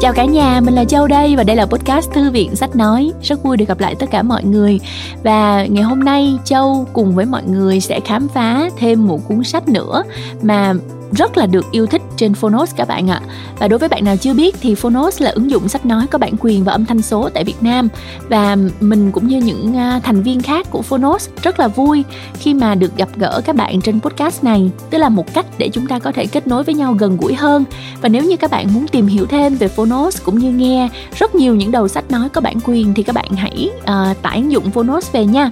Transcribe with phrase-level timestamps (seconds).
[0.00, 3.12] Chào cả nhà, mình là Châu đây và đây là podcast Thư viện Sách Nói.
[3.22, 4.80] Rất vui được gặp lại tất cả mọi người.
[5.22, 9.44] Và ngày hôm nay Châu cùng với mọi người sẽ khám phá thêm một cuốn
[9.44, 10.02] sách nữa
[10.42, 10.74] mà
[11.12, 13.20] rất là được yêu thích trên Phonos các bạn ạ.
[13.58, 16.18] Và đối với bạn nào chưa biết thì Phonos là ứng dụng sách nói có
[16.18, 17.88] bản quyền và âm thanh số tại Việt Nam
[18.28, 22.04] và mình cũng như những à, thành viên khác của Phonos rất là vui
[22.38, 25.68] khi mà được gặp gỡ các bạn trên podcast này, tức là một cách để
[25.68, 27.64] chúng ta có thể kết nối với nhau gần gũi hơn.
[28.00, 30.88] Và nếu như các bạn muốn tìm hiểu thêm về Phonos cũng như nghe
[31.18, 34.36] rất nhiều những đầu sách nói có bản quyền thì các bạn hãy uh, tải
[34.36, 35.50] ứng dụng Phonos về nha.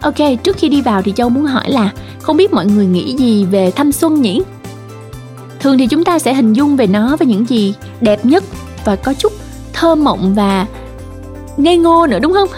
[0.00, 3.14] Ok, trước khi đi vào thì Châu muốn hỏi là không biết mọi người nghĩ
[3.16, 4.42] gì về thanh xuân nhỉ?
[5.62, 8.44] Thường thì chúng ta sẽ hình dung về nó với những gì đẹp nhất
[8.84, 9.32] và có chút
[9.72, 10.66] thơ mộng và
[11.56, 12.48] ngây ngô nữa đúng không?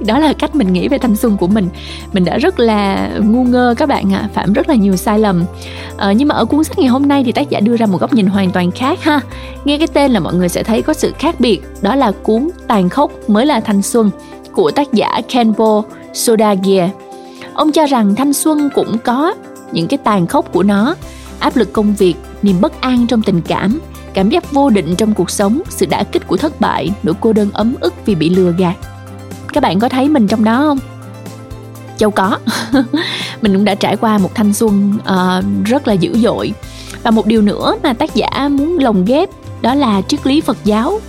[0.06, 1.68] Đó là cách mình nghĩ về thanh xuân của mình.
[2.12, 5.18] Mình đã rất là ngu ngơ các bạn ạ à, phạm rất là nhiều sai
[5.18, 5.44] lầm.
[5.96, 8.00] Ờ, nhưng mà ở cuốn sách ngày hôm nay thì tác giả đưa ra một
[8.00, 9.20] góc nhìn hoàn toàn khác ha.
[9.64, 11.62] Nghe cái tên là mọi người sẽ thấy có sự khác biệt.
[11.82, 14.10] Đó là cuốn tàn khốc mới là thanh xuân
[14.52, 16.88] của tác giả Kenpo Sodagia
[17.54, 19.34] ông cho rằng thanh xuân cũng có
[19.72, 20.94] những cái tàn khốc của nó
[21.44, 23.80] áp lực công việc niềm bất an trong tình cảm
[24.14, 27.32] cảm giác vô định trong cuộc sống sự đả kích của thất bại nỗi cô
[27.32, 28.74] đơn ấm ức vì bị lừa gạt.
[29.52, 30.78] Các bạn có thấy mình trong đó không?
[31.96, 32.38] Châu có.
[33.42, 36.52] Mình cũng đã trải qua một thanh xuân uh, rất là dữ dội.
[37.02, 39.28] Và một điều nữa mà tác giả muốn lồng ghép
[39.62, 41.00] đó là triết lý phật giáo.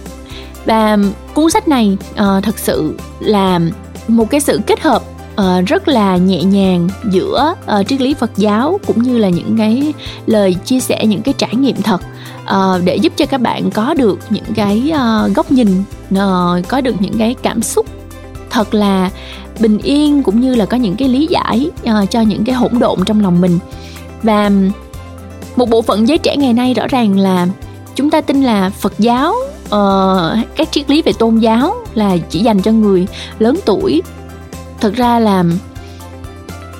[0.65, 0.97] Và
[1.33, 3.59] cuốn sách này uh, thật sự là
[4.07, 5.03] một cái sự kết hợp
[5.41, 9.57] uh, rất là nhẹ nhàng giữa uh, triết lý Phật giáo cũng như là những
[9.57, 9.93] cái
[10.25, 12.01] lời chia sẻ những cái trải nghiệm thật.
[12.43, 16.81] Uh, để giúp cho các bạn có được những cái uh, góc nhìn uh, có
[16.81, 17.85] được những cái cảm xúc
[18.49, 19.09] thật là
[19.59, 22.79] bình yên cũng như là có những cái lý giải uh, cho những cái hỗn
[22.79, 23.59] độn trong lòng mình.
[24.23, 24.51] Và
[25.55, 27.47] một bộ phận giới trẻ ngày nay rõ ràng là
[27.95, 29.33] chúng ta tin là Phật giáo
[29.65, 33.07] uh, các triết lý về tôn giáo là chỉ dành cho người
[33.39, 34.01] lớn tuổi
[34.85, 35.43] thật ra là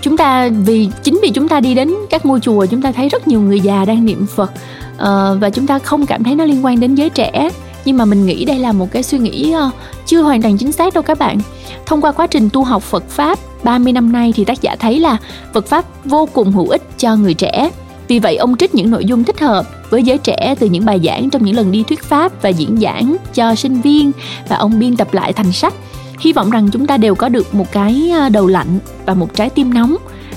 [0.02, 3.10] chúng ta vì chính vì chúng ta đi đến các ngôi chùa chúng ta thấy
[3.10, 4.52] rất nhiều người già đang niệm phật
[4.96, 7.50] uh, và chúng ta không cảm thấy nó liên quan đến giới trẻ.
[7.86, 9.74] Nhưng mà mình nghĩ đây là một cái suy nghĩ uh,
[10.06, 11.40] chưa hoàn toàn chính xác đâu các bạn.
[11.86, 15.00] Thông qua quá trình tu học Phật pháp 30 năm nay thì tác giả thấy
[15.00, 15.18] là
[15.54, 17.70] Phật pháp vô cùng hữu ích cho người trẻ.
[18.08, 21.00] Vì vậy ông trích những nội dung thích hợp với giới trẻ từ những bài
[21.04, 24.12] giảng trong những lần đi thuyết pháp và diễn giảng cho sinh viên
[24.50, 25.74] và ông biên tập lại thành sách
[26.20, 29.34] hy vọng rằng chúng ta đều có được một cái à, đầu lạnh và một
[29.34, 29.96] trái tim nóng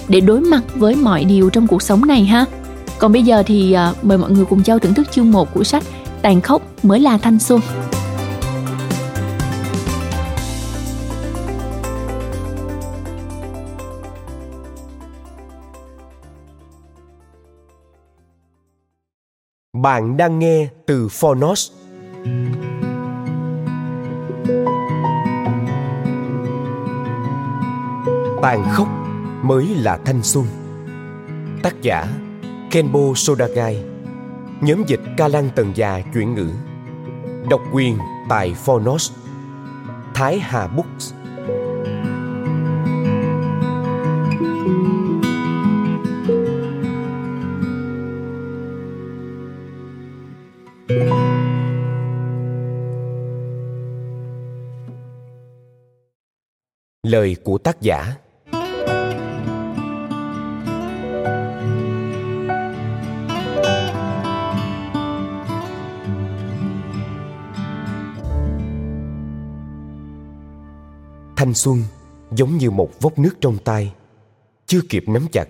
[0.08, 2.44] để đối mặt với mọi điều trong cuộc sống này ha
[2.98, 5.64] còn bây giờ thì à, mời mọi người cùng châu thưởng thức chương 1 của
[5.64, 5.84] sách
[6.22, 7.60] tàn khốc mới là thanh xuân
[19.82, 21.70] Bạn đang nghe từ Phonos.
[28.42, 28.88] Tàn khốc
[29.42, 30.46] mới là thanh xuân.
[31.62, 32.06] Tác giả,
[32.70, 33.84] kenbo sodagai.
[34.60, 36.50] Nhóm dịch ca lan tần già chuyển ngữ.
[37.50, 37.98] Độc quyền
[38.28, 39.12] tại phonos.
[40.14, 41.14] Thái hà books.
[57.02, 58.14] Lời của tác giả.
[71.48, 71.82] Thanh xuân
[72.30, 73.94] giống như một vốc nước trong tay
[74.66, 75.48] chưa kịp nắm chặt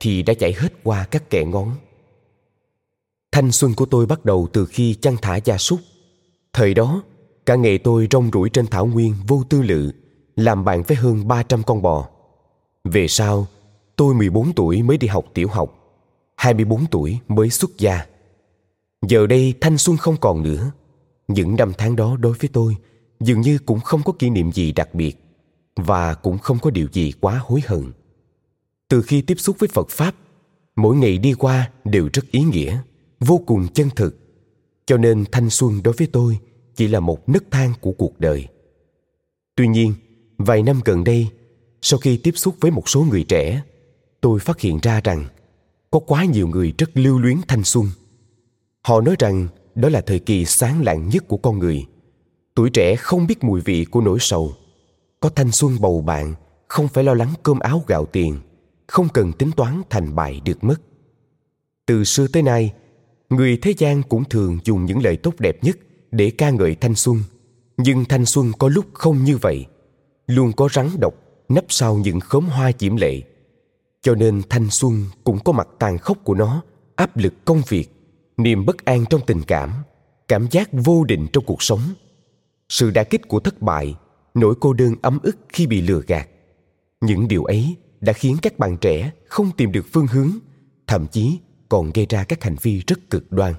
[0.00, 1.70] thì đã chảy hết qua các kẽ ngón
[3.32, 5.80] thanh xuân của tôi bắt đầu từ khi chăn thả gia súc
[6.52, 7.02] thời đó
[7.46, 9.92] cả ngày tôi rong ruổi trên thảo nguyên vô tư lự
[10.36, 12.08] làm bạn với hơn 300 con bò.
[12.84, 13.46] Về sau,
[13.96, 15.74] tôi 14 tuổi mới đi học tiểu học,
[16.36, 18.06] 24 tuổi mới xuất gia.
[19.06, 20.70] Giờ đây thanh xuân không còn nữa.
[21.28, 22.76] Những năm tháng đó đối với tôi
[23.20, 25.22] dường như cũng không có kỷ niệm gì đặc biệt
[25.76, 27.92] và cũng không có điều gì quá hối hận.
[28.88, 30.14] Từ khi tiếp xúc với phật pháp,
[30.76, 32.78] mỗi ngày đi qua đều rất ý nghĩa,
[33.20, 34.18] vô cùng chân thực.
[34.86, 36.38] Cho nên thanh xuân đối với tôi
[36.76, 38.48] chỉ là một nấc thang của cuộc đời.
[39.56, 39.94] Tuy nhiên,
[40.38, 41.28] vài năm gần đây,
[41.82, 43.62] sau khi tiếp xúc với một số người trẻ,
[44.20, 45.26] tôi phát hiện ra rằng
[45.90, 47.86] có quá nhiều người rất lưu luyến thanh xuân.
[48.82, 51.86] Họ nói rằng đó là thời kỳ sáng lạng nhất của con người.
[52.54, 54.54] Tuổi trẻ không biết mùi vị của nỗi sầu
[55.22, 56.34] có thanh xuân bầu bạn,
[56.68, 58.38] không phải lo lắng cơm áo gạo tiền,
[58.86, 60.80] không cần tính toán thành bại được mất.
[61.86, 62.72] Từ xưa tới nay,
[63.28, 65.76] người thế gian cũng thường dùng những lời tốt đẹp nhất
[66.10, 67.18] để ca ngợi thanh xuân.
[67.76, 69.66] Nhưng thanh xuân có lúc không như vậy,
[70.26, 71.14] luôn có rắn độc
[71.48, 73.22] nấp sau những khóm hoa diễm lệ.
[74.02, 76.62] Cho nên thanh xuân cũng có mặt tàn khốc của nó,
[76.96, 77.88] áp lực công việc,
[78.36, 79.72] niềm bất an trong tình cảm
[80.28, 81.80] cảm giác vô định trong cuộc sống.
[82.68, 83.94] Sự đả kích của thất bại
[84.34, 86.28] nỗi cô đơn ấm ức khi bị lừa gạt.
[87.00, 90.30] Những điều ấy đã khiến các bạn trẻ không tìm được phương hướng,
[90.86, 91.38] thậm chí
[91.68, 93.54] còn gây ra các hành vi rất cực đoan.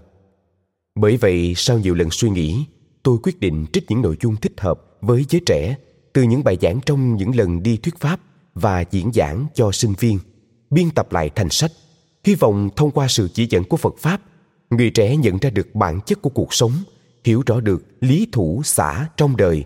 [0.95, 2.65] Bởi vậy, sau nhiều lần suy nghĩ,
[3.03, 5.75] tôi quyết định trích những nội dung thích hợp với giới trẻ
[6.13, 8.19] từ những bài giảng trong những lần đi thuyết pháp
[8.53, 10.19] và diễn giảng cho sinh viên,
[10.69, 11.71] biên tập lại thành sách.
[12.23, 14.21] Hy vọng thông qua sự chỉ dẫn của phật pháp,
[14.69, 16.71] người trẻ nhận ra được bản chất của cuộc sống,
[17.23, 19.63] hiểu rõ được lý thủ xã trong đời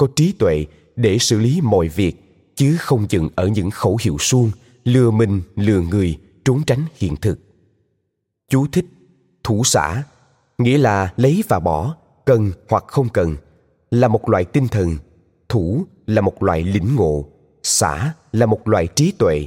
[0.00, 0.66] có trí tuệ
[0.96, 2.16] để xử lý mọi việc,
[2.54, 4.50] chứ không dừng ở những khẩu hiệu suông,
[4.84, 7.38] lừa mình, lừa người, trốn tránh hiện thực.
[8.48, 8.84] Chú thích,
[9.44, 10.02] thủ xã
[10.58, 13.36] nghĩa là lấy và bỏ, cần hoặc không cần,
[13.90, 14.96] là một loại tinh thần.
[15.48, 17.28] Thủ là một loại lĩnh ngộ
[17.62, 19.46] xã là một loại trí tuệ.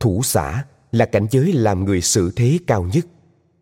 [0.00, 3.06] Thủ xã là cảnh giới làm người xử thế cao nhất.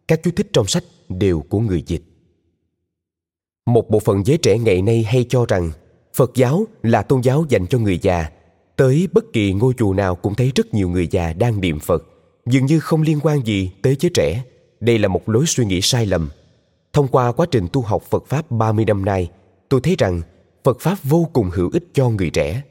[0.09, 2.03] Các chú thích trong sách đều của người dịch
[3.67, 5.71] một bộ phận giới trẻ ngày nay hay cho rằng
[6.15, 8.27] phật giáo là tôn giáo dành cho người già
[8.77, 12.07] tới bất kỳ ngôi chùa nào cũng thấy rất nhiều người già đang niệm phật
[12.47, 14.45] dường như không liên quan gì tới giới trẻ
[14.81, 16.29] đây là một lối suy nghĩ sai lầm
[16.93, 19.31] thông qua quá trình tu học Phật Pháp 30 năm nay,
[19.69, 20.23] tôi thấy rằng
[20.65, 22.63] Phật Pháp vô cùng hữu ích cho người trẻ.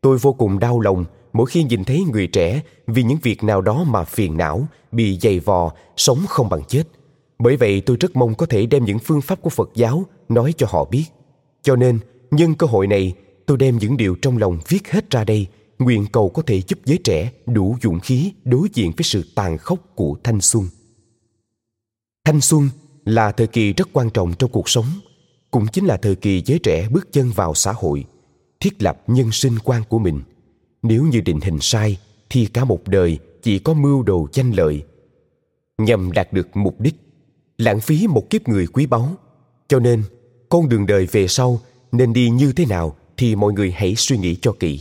[0.00, 3.60] Tôi vô cùng đau lòng mỗi khi nhìn thấy người trẻ vì những việc nào
[3.60, 6.82] đó mà phiền não, bị dày vò, sống không bằng chết.
[7.38, 10.54] Bởi vậy tôi rất mong có thể đem những phương pháp của Phật giáo nói
[10.56, 11.04] cho họ biết.
[11.62, 11.98] Cho nên,
[12.30, 13.14] nhân cơ hội này,
[13.46, 15.46] tôi đem những điều trong lòng viết hết ra đây,
[15.78, 19.58] nguyện cầu có thể giúp giới trẻ đủ dũng khí đối diện với sự tàn
[19.58, 20.68] khốc của thanh xuân.
[22.24, 22.68] Thanh xuân
[23.04, 24.86] là thời kỳ rất quan trọng trong cuộc sống
[25.50, 28.04] cũng chính là thời kỳ giới trẻ bước chân vào xã hội
[28.60, 30.20] thiết lập nhân sinh quan của mình.
[30.82, 31.98] Nếu như định hình sai
[32.30, 34.84] thì cả một đời chỉ có mưu đồ danh lợi.
[35.78, 36.94] Nhằm đạt được mục đích
[37.58, 39.14] lãng phí một kiếp người quý báu.
[39.68, 40.02] Cho nên
[40.48, 41.60] con đường đời về sau
[41.96, 44.80] nên đi như thế nào thì mọi người hãy suy nghĩ cho kỹ.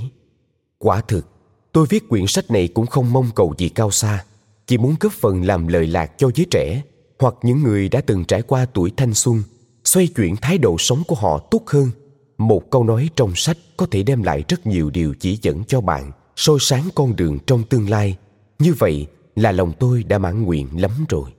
[0.78, 1.28] Quả thực,
[1.72, 4.24] tôi viết quyển sách này cũng không mong cầu gì cao xa,
[4.68, 6.82] chỉ muốn góp phần làm lời lạc cho giới trẻ
[7.20, 9.44] hoặc những người đã từng trải qua tuổi thanh xuân,
[9.84, 11.92] xoay chuyển thái độ sống của họ tốt hơn.
[12.38, 15.82] Một câu nói trong sách có thể đem lại rất nhiều điều chỉ dẫn cho
[15.82, 18.18] bạn soi sáng con đường trong tương lai.
[18.60, 21.30] Như vậy là lòng tôi đã mãn nguyện lắm rồi.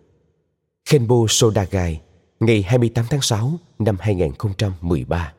[0.90, 2.00] Kenbo Sodagai,
[2.40, 5.32] ngày 28 tháng 6 năm 2013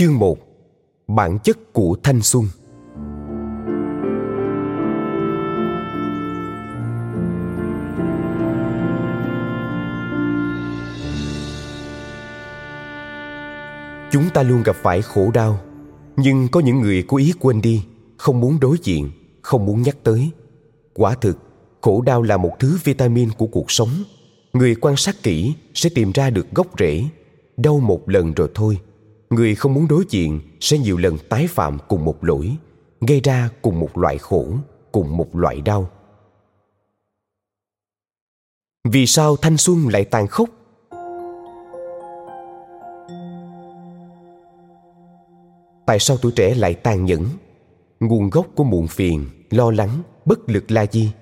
[0.00, 0.38] Chương 1
[1.08, 2.44] Bản chất của thanh xuân.
[14.10, 15.60] Chúng ta luôn gặp phải khổ đau,
[16.16, 17.84] nhưng có những người cố ý quên đi,
[18.16, 19.10] không muốn đối diện,
[19.42, 20.30] không muốn nhắc tới.
[20.94, 21.38] Quả thực,
[21.80, 23.90] khổ đau là một thứ vitamin của cuộc sống.
[24.52, 27.04] Người quan sát kỹ sẽ tìm ra được gốc rễ,
[27.56, 28.78] đau một lần rồi thôi
[29.30, 32.56] người không muốn đối diện sẽ nhiều lần tái phạm cùng một lỗi,
[33.00, 34.46] gây ra cùng một loại khổ,
[34.92, 35.90] cùng một loại đau.
[38.84, 40.48] Vì sao thanh xuân lại tàn khốc?
[45.86, 47.24] Tại sao tuổi trẻ lại tàn nhẫn?
[48.00, 51.12] Nguồn gốc của muộn phiền, lo lắng, bất lực là gì?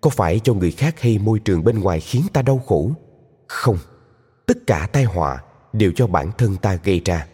[0.00, 2.90] Có phải cho người khác hay môi trường bên ngoài khiến ta đau khổ?
[3.48, 3.78] Không,
[4.46, 5.42] tất cả tai họa
[5.72, 7.26] đều do bản thân ta gây ra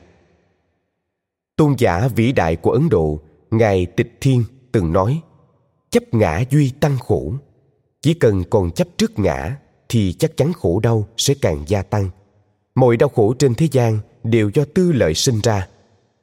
[1.58, 5.20] tôn giả vĩ đại của ấn độ ngài tịch thiên từng nói
[5.90, 7.32] chấp ngã duy tăng khổ.
[8.02, 9.56] Chỉ cần còn chấp trước ngã
[9.88, 12.10] thì chắc chắn khổ đau sẽ càng gia tăng.
[12.74, 15.68] Mọi đau khổ trên thế gian đều do tư lợi sinh ra.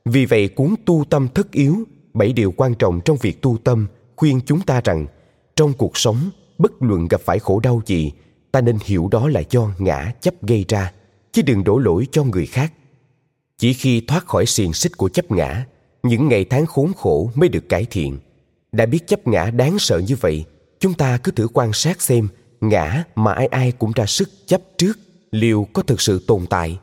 [0.06, 1.76] Vì vậy cuốn tu tâm thất yếu,
[2.14, 5.06] bảy điều quan trọng trong việc tu tâm khuyên chúng ta rằng
[5.56, 8.12] trong cuộc sống bất luận gặp phải khổ đau gì
[8.52, 10.92] ta nên hiểu đó là do ngã chấp gây ra
[11.32, 12.74] chứ đừng đổ lỗi cho người khác
[13.58, 15.66] chỉ khi thoát khỏi xiềng xích của chấp ngã
[16.04, 18.20] những ngày tháng khốn khổ mới được cải thiện
[18.72, 20.46] đã biết chấp ngã đáng sợ như vậy
[20.80, 22.28] chúng ta cứ thử quan sát xem
[22.62, 25.00] ngã mà ai ai cũng ra sức chấp trước
[25.32, 26.80] liệu có thực sự tồn tại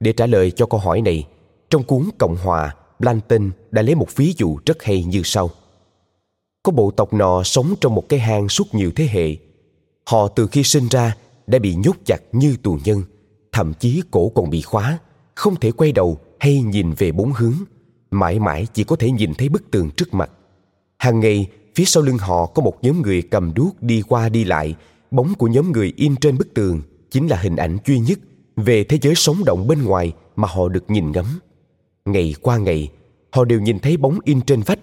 [0.00, 1.26] để trả lời cho câu hỏi này
[1.70, 5.50] trong cuốn Cộng hòa, Blanton đã lấy một ví dụ rất hay như sau.
[6.62, 9.36] Có bộ tộc nọ sống trong một cái hang suốt nhiều thế hệ.
[10.06, 13.02] Họ từ khi sinh ra đã bị nhốt chặt như tù nhân,
[13.52, 14.98] thậm chí cổ còn bị khóa,
[15.36, 17.54] không thể quay đầu hay nhìn về bốn hướng,
[18.10, 20.30] mãi mãi chỉ có thể nhìn thấy bức tường trước mặt.
[20.98, 24.44] Hàng ngày, phía sau lưng họ có một nhóm người cầm đuốc đi qua đi
[24.44, 24.74] lại,
[25.10, 28.18] bóng của nhóm người in trên bức tường chính là hình ảnh duy nhất
[28.56, 31.26] về thế giới sống động bên ngoài mà họ được nhìn ngắm.
[32.04, 32.88] Ngày qua ngày
[33.30, 34.78] họ đều nhìn thấy bóng in trên vách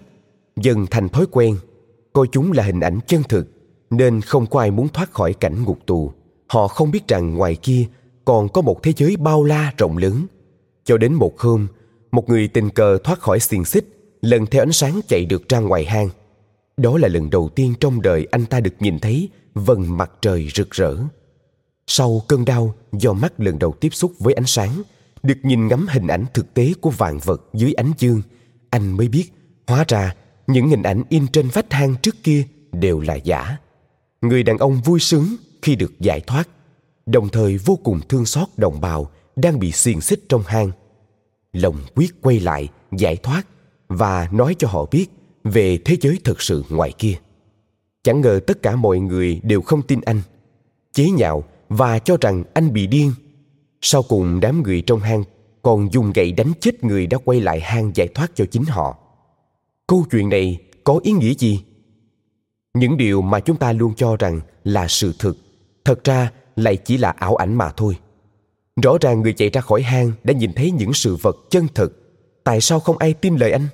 [0.56, 1.56] dần thành thói quen.
[2.12, 3.48] Coi chúng là hình ảnh chân thực
[3.90, 6.12] nên không có ai muốn thoát khỏi cảnh ngục tù.
[6.46, 7.86] Họ không biết rằng ngoài kia
[8.24, 10.26] còn có một thế giới bao la rộng lớn
[10.84, 11.66] cho đến một hôm,
[12.12, 13.84] một người tình cờ thoát khỏi xiềng xích,
[14.22, 16.08] lần theo ánh sáng chạy được ra ngoài hang.
[16.76, 20.48] Đó là lần đầu tiên trong đời anh ta được nhìn thấy vầng mặt trời
[20.54, 20.96] rực rỡ.
[21.86, 24.82] Sau cơn đau do mắt lần đầu tiếp xúc với ánh sáng,
[25.22, 28.22] được nhìn ngắm hình ảnh thực tế của vạn vật dưới ánh dương,
[28.70, 29.32] anh mới biết,
[29.66, 30.14] hóa ra,
[30.46, 33.56] những hình ảnh in trên vách hang trước kia đều là giả.
[34.20, 36.48] Người đàn ông vui sướng khi được giải thoát,
[37.06, 40.70] đồng thời vô cùng thương xót, đồng bào đang bị xiềng xích trong hang.
[41.52, 43.46] Lòng quyết quay lại, giải thoát
[43.88, 45.06] và nói cho họ biết
[45.44, 47.14] về thế giới thực sự ngoài kia.
[48.02, 50.20] Chẳng ngờ tất cả mọi người đều không tin anh,
[50.92, 53.12] chế nhạo và cho rằng anh bị điên.
[53.80, 55.24] Sau cùng đám người trong hang
[55.62, 58.98] còn dùng gậy đánh chết người đã quay lại hang giải thoát cho chính họ.
[59.86, 61.64] Câu chuyện này có ý nghĩa gì?
[62.74, 65.36] Những điều mà chúng ta luôn cho rằng là sự thực,
[65.84, 67.96] thật ra lại chỉ là ảo ảnh mà thôi
[68.82, 72.00] rõ ràng người chạy ra khỏi hang đã nhìn thấy những sự vật chân thực.
[72.44, 73.66] Tại sao không ai tin lời anh?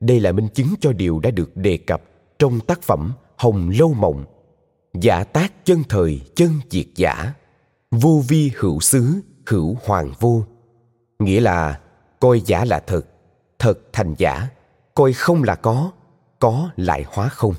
[0.00, 2.02] Đây là minh chứng cho điều đã được đề cập
[2.38, 4.24] trong tác phẩm hồng lâu mộng.
[4.94, 7.32] Giả tác chân thời, chân diệt giả.
[7.90, 10.44] Vô vi hữu xứ, hữu hoàng vô.
[11.18, 11.80] Nghĩa là,
[12.20, 13.06] coi giả là thật
[13.58, 14.48] thật thành giả.
[14.94, 15.90] Coi không là có
[16.38, 17.54] có lại hóa không.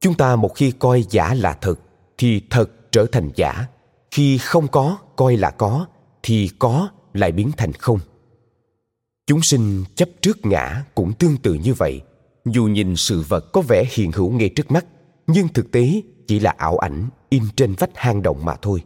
[0.00, 1.80] Chúng ta một khi coi giả là thật,
[2.18, 3.66] thì thật trở thành giả
[4.12, 5.86] khi không có, coi là có,
[6.22, 7.98] thì có lại biến thành không.
[9.26, 12.00] Chúng sinh chấp trước ngã cũng tương tự như vậy.
[12.44, 14.86] Dù nhìn sự vật có vẻ hiện hữu ngay trước mắt,
[15.26, 18.82] nhưng thực tế chỉ là ảo ảnh in trên vách hang động mà thôi.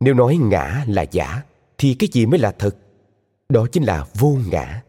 [0.00, 1.42] Nếu nói ngã là giả,
[1.78, 2.76] thì cái gì mới là thật?
[3.48, 4.82] Đó chính là vô ngã.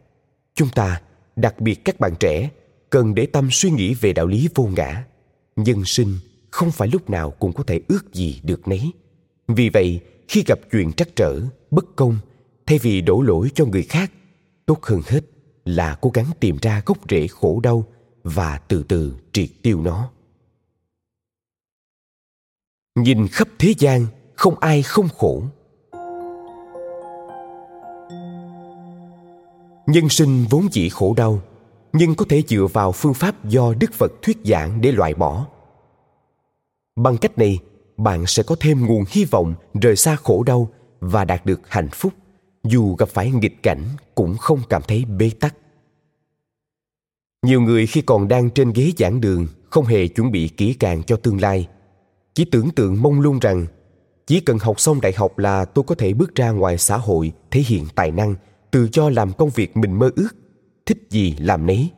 [0.54, 1.00] Chúng ta,
[1.36, 2.50] đặc biệt các bạn trẻ,
[2.90, 5.04] cần để tâm suy nghĩ về đạo lý vô ngã.
[5.56, 6.18] Nhân sinh
[6.50, 8.92] không phải lúc nào cũng có thể ước gì được nấy
[9.48, 11.40] vì vậy, khi gặp chuyện trắc trở,
[11.70, 12.18] bất công,
[12.66, 14.12] thay vì đổ lỗi cho người khác,
[14.66, 15.20] tốt hơn hết
[15.64, 17.84] là cố gắng tìm ra gốc rễ khổ đau
[18.22, 20.10] và từ từ triệt tiêu nó.
[22.94, 25.42] Nhìn khắp thế gian, không ai không khổ.
[29.86, 31.42] Nhân sinh vốn dĩ khổ đau,
[31.92, 35.46] nhưng có thể dựa vào phương pháp do đức phật thuyết giảng để loại bỏ.
[36.96, 37.58] Bằng cách này
[37.98, 41.88] bạn sẽ có thêm nguồn hy vọng rời xa khổ đau và đạt được hạnh
[41.92, 42.12] phúc.
[42.64, 45.54] Dù gặp phải nghịch cảnh, cũng không cảm thấy bế tắc.
[47.46, 51.02] Nhiều người khi còn đang trên ghế giảng đường, không hề chuẩn bị kỹ càng
[51.02, 51.68] cho tương lai.
[52.34, 53.66] Chỉ tưởng tượng mong luôn rằng,
[54.26, 57.32] chỉ cần học xong đại học là tôi có thể bước ra ngoài xã hội,
[57.50, 58.34] thể hiện tài năng,
[58.70, 60.28] tự do làm công việc mình mơ ước,
[60.86, 61.90] thích gì làm nấy.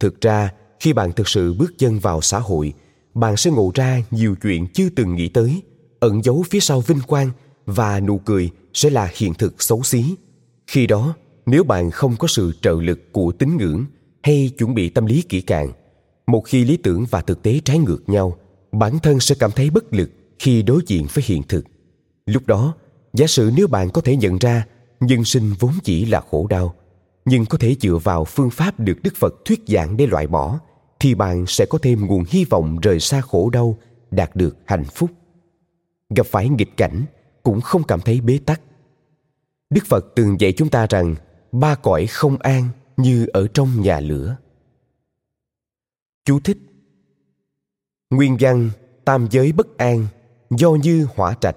[0.00, 2.74] Thực ra, khi bạn thực sự bước chân vào xã hội
[3.18, 5.62] bạn sẽ ngộ ra nhiều chuyện chưa từng nghĩ tới.
[6.00, 7.30] Ẩn giấu phía sau vinh quang
[7.66, 10.04] và nụ cười sẽ là hiện thực xấu xí.
[10.66, 11.14] Khi đó,
[11.46, 13.84] nếu bạn không có sự trợ lực của tín ngưỡng
[14.22, 15.72] hay chuẩn bị tâm lý kỹ càng,
[16.26, 18.36] một khi lý tưởng và thực tế trái ngược nhau,
[18.72, 21.64] bản thân sẽ cảm thấy bất lực khi đối diện với hiện thực.
[22.26, 22.74] Lúc đó,
[23.14, 24.66] giả sử nếu bạn có thể nhận ra
[25.00, 26.74] nhân sinh vốn chỉ là khổ đau,
[27.24, 30.58] nhưng có thể dựa vào phương pháp được đức phật thuyết giảng để loại bỏ
[31.00, 33.78] thì bạn sẽ có thêm nguồn hy vọng rời xa khổ đau,
[34.10, 35.10] đạt được hạnh phúc.
[36.10, 37.04] Gặp phải nghịch cảnh
[37.42, 38.60] cũng không cảm thấy bế tắc.
[39.70, 41.14] Đức phật từng dạy chúng ta rằng,
[41.52, 44.36] ba cõi không an như ở trong nhà lửa.
[46.24, 46.58] Chú thích.
[48.10, 48.70] Nguyên văn,
[49.04, 50.06] tam giới bất an,
[50.50, 51.56] do như hỏa trạch.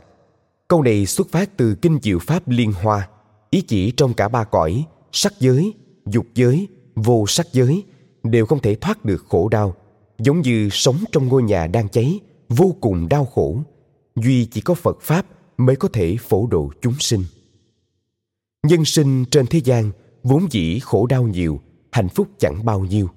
[0.68, 3.10] Câu này xuất phát từ kinh diệu pháp liên hoa,
[3.50, 5.74] ý chỉ trong cả ba cõi, sắc giới,
[6.06, 7.84] dục giới, vô sắc giới
[8.24, 9.76] đều không thể thoát được khổ đau,
[10.20, 13.58] giống như sống trong ngôi nhà đang cháy, vô cùng đau khổ.
[14.16, 15.26] Duy chỉ có phật pháp
[15.58, 17.24] mới có thể phổ độ chúng sinh.
[18.68, 19.92] Nhân sinh trên thế gian
[20.24, 21.60] vốn dĩ khổ đau nhiều,
[21.92, 23.08] hạnh phúc chẳng bao nhiêu.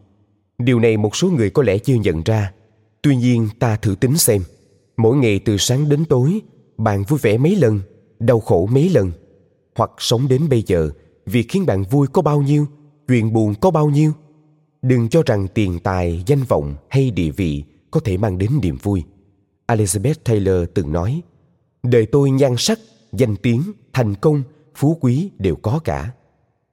[0.59, 2.53] Điều này một số người có lẽ chưa nhận ra.
[3.03, 4.43] Tuy nhiên ta thử tính xem,
[4.97, 6.41] mỗi ngày từ sáng đến tối,
[6.77, 7.81] bạn vui vẻ mấy lần,
[8.19, 9.13] đau khổ mấy lần?
[9.77, 10.91] Hoặc sống đến bây giờ,
[11.27, 12.67] việc khiến bạn vui có bao nhiêu,
[13.09, 14.13] chuyện buồn có bao nhiêu?
[14.85, 18.77] Đừng cho rằng tiền tài, danh vọng hay địa vị có thể mang đến niềm
[18.83, 19.05] vui.
[19.67, 21.23] Elizabeth taylor từng nói,
[21.83, 22.79] đời tôi nhan sắc,
[23.13, 23.63] danh tiếng,
[23.93, 24.43] thành công,
[24.75, 26.13] phú quý đều có cả,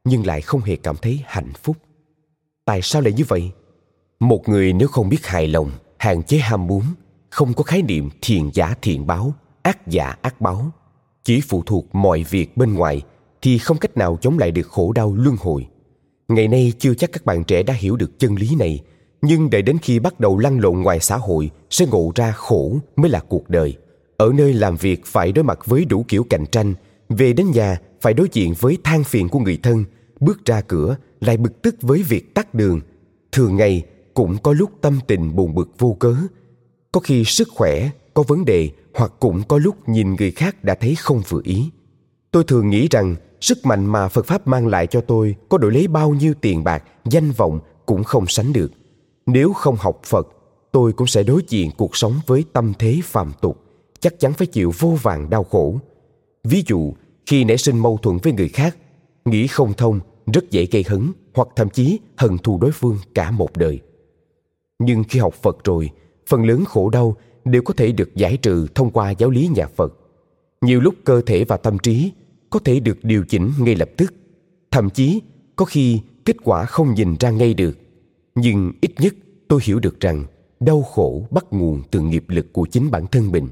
[0.04, 1.78] nhưng lại không hề cảm thấy hạnh phúc.
[2.66, 3.52] Tại sao lại như vậy?
[4.20, 6.84] Một người nếu không biết hài lòng, hạn chế ham muốn,
[7.30, 10.72] không có khái niệm thiền giả thiện báo, ác giả ác báo,
[11.24, 13.02] chỉ phụ thuộc mọi việc bên ngoài
[13.42, 15.68] thì không cách nào chống lại được khổ đau luân hồi
[16.34, 18.80] ngày nay chưa chắc các bạn trẻ đã hiểu được chân lý này,
[19.22, 22.78] nhưng đợi đến khi bắt đầu lăn lộn ngoài xã hội, sẽ ngộ ra khổ
[22.96, 23.78] mới là cuộc đời.
[24.18, 26.74] Ở nơi làm việc phải đối mặt với đủ kiểu cạnh tranh,
[27.10, 29.84] về đến nhà phải đối diện với than phiền của người thân,
[30.20, 32.82] bước ra cửa lại bực tức với việc tắt đường.
[33.32, 33.84] Thường ngày
[34.14, 36.16] cũng có lúc tâm tình buồn bực vô cớ,
[36.92, 40.76] có khi sức khỏe, có vấn đề hoặc cũng có lúc nhìn người khác đã
[40.76, 41.70] thấy không vừa ý.
[42.32, 45.72] Tôi thường nghĩ rằng sức mạnh mà phật pháp mang lại cho tôi có đổi
[45.72, 48.72] lấy bao nhiêu tiền bạc, danh vọng cũng không sánh được.
[49.26, 50.28] Nếu không học phật,
[50.72, 53.64] tôi cũng sẽ đối diện cuộc sống với tâm thế phàm tục,
[54.00, 55.80] chắc chắn phải chịu vô vàng đau khổ.
[56.44, 56.94] Ví dụ,
[57.26, 58.78] khi nảy sinh mâu thuẫn với người khác,
[59.26, 60.00] nghĩ không thông,
[60.34, 63.80] rất dễ gây hấn hoặc thậm chí hận thù đối phương cả một đời.
[64.80, 65.90] Nhưng khi học phật rồi,
[66.28, 69.68] phần lớn khổ đau đều có thể được giải trừ thông qua giáo lý nhà
[69.76, 69.94] phật.
[70.62, 72.12] Nhiều lúc cơ thể và tâm trí
[72.52, 74.14] có thể được điều chỉnh ngay lập tức.
[74.72, 75.22] Thậm chí,
[75.56, 77.78] có khi kết quả không nhìn ra ngay được.
[78.36, 79.14] Nhưng ít nhất,
[79.48, 80.26] tôi hiểu được rằng
[80.60, 83.50] đau khổ bắt nguồn từ nghiệp lực của chính bản thân mình.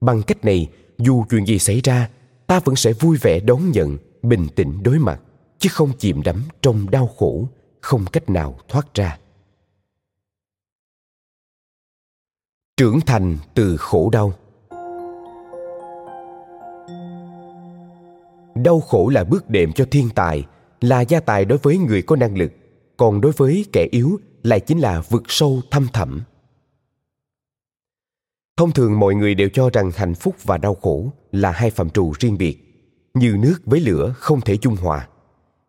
[0.00, 0.68] Bằng cách này,
[0.98, 2.10] dù chuyện gì xảy ra,
[2.46, 5.20] ta vẫn sẽ vui vẻ đón nhận, bình tĩnh đối mặt,
[5.58, 7.48] chứ không chìm đắm trong đau khổ
[7.80, 9.18] không cách nào thoát ra.
[12.76, 14.34] Trưởng thành từ khổ đau.
[18.62, 20.44] Đau khổ là bước đệm cho thiên tài,
[20.80, 22.52] là gia tài đối với người có năng lực.
[22.96, 26.20] Còn đối với kẻ yếu lại chính là vực sâu thâm thẳm.
[28.56, 31.90] Thông thường mọi người đều cho rằng hạnh phúc và đau khổ là hai phạm
[31.90, 32.68] trù riêng biệt,
[33.14, 35.08] như nước với lửa không thể dung hòa.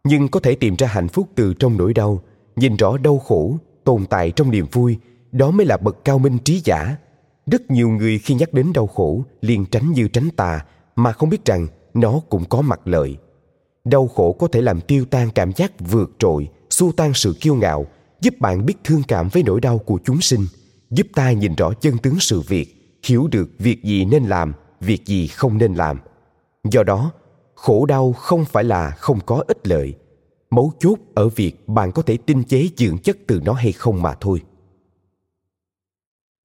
[0.04, 2.22] Nhưng có thể tìm ra hạnh phúc từ trong nỗi đau,
[2.56, 4.98] nhìn rõ đau khổ, tồn tại trong niềm vui,
[5.32, 6.96] đó mới là bậc cao minh trí giả.
[7.46, 10.66] Rất nhiều người khi nhắc đến đau khổ liền tránh như tránh tà,
[10.96, 13.18] mà không biết rằng nó cũng có mặt lợi.
[13.84, 17.56] Đau khổ có thể làm tiêu tan cảm giác vượt trội, xua tan sự kiêu
[17.56, 17.86] ngạo,
[18.22, 20.46] giúp bạn biết thương cảm với nỗi đau của chúng sinh,
[20.90, 25.06] giúp ta nhìn rõ chân tướng sự việc, hiểu được việc gì nên làm, việc
[25.06, 26.00] gì không nên làm.
[26.64, 27.12] Do đó,
[27.56, 29.94] khổ đau không phải là không có ích lợi.
[30.50, 34.02] Mấu chốt ở việc bạn có thể tinh chế dưỡng chất từ nó hay không
[34.02, 34.42] mà thôi.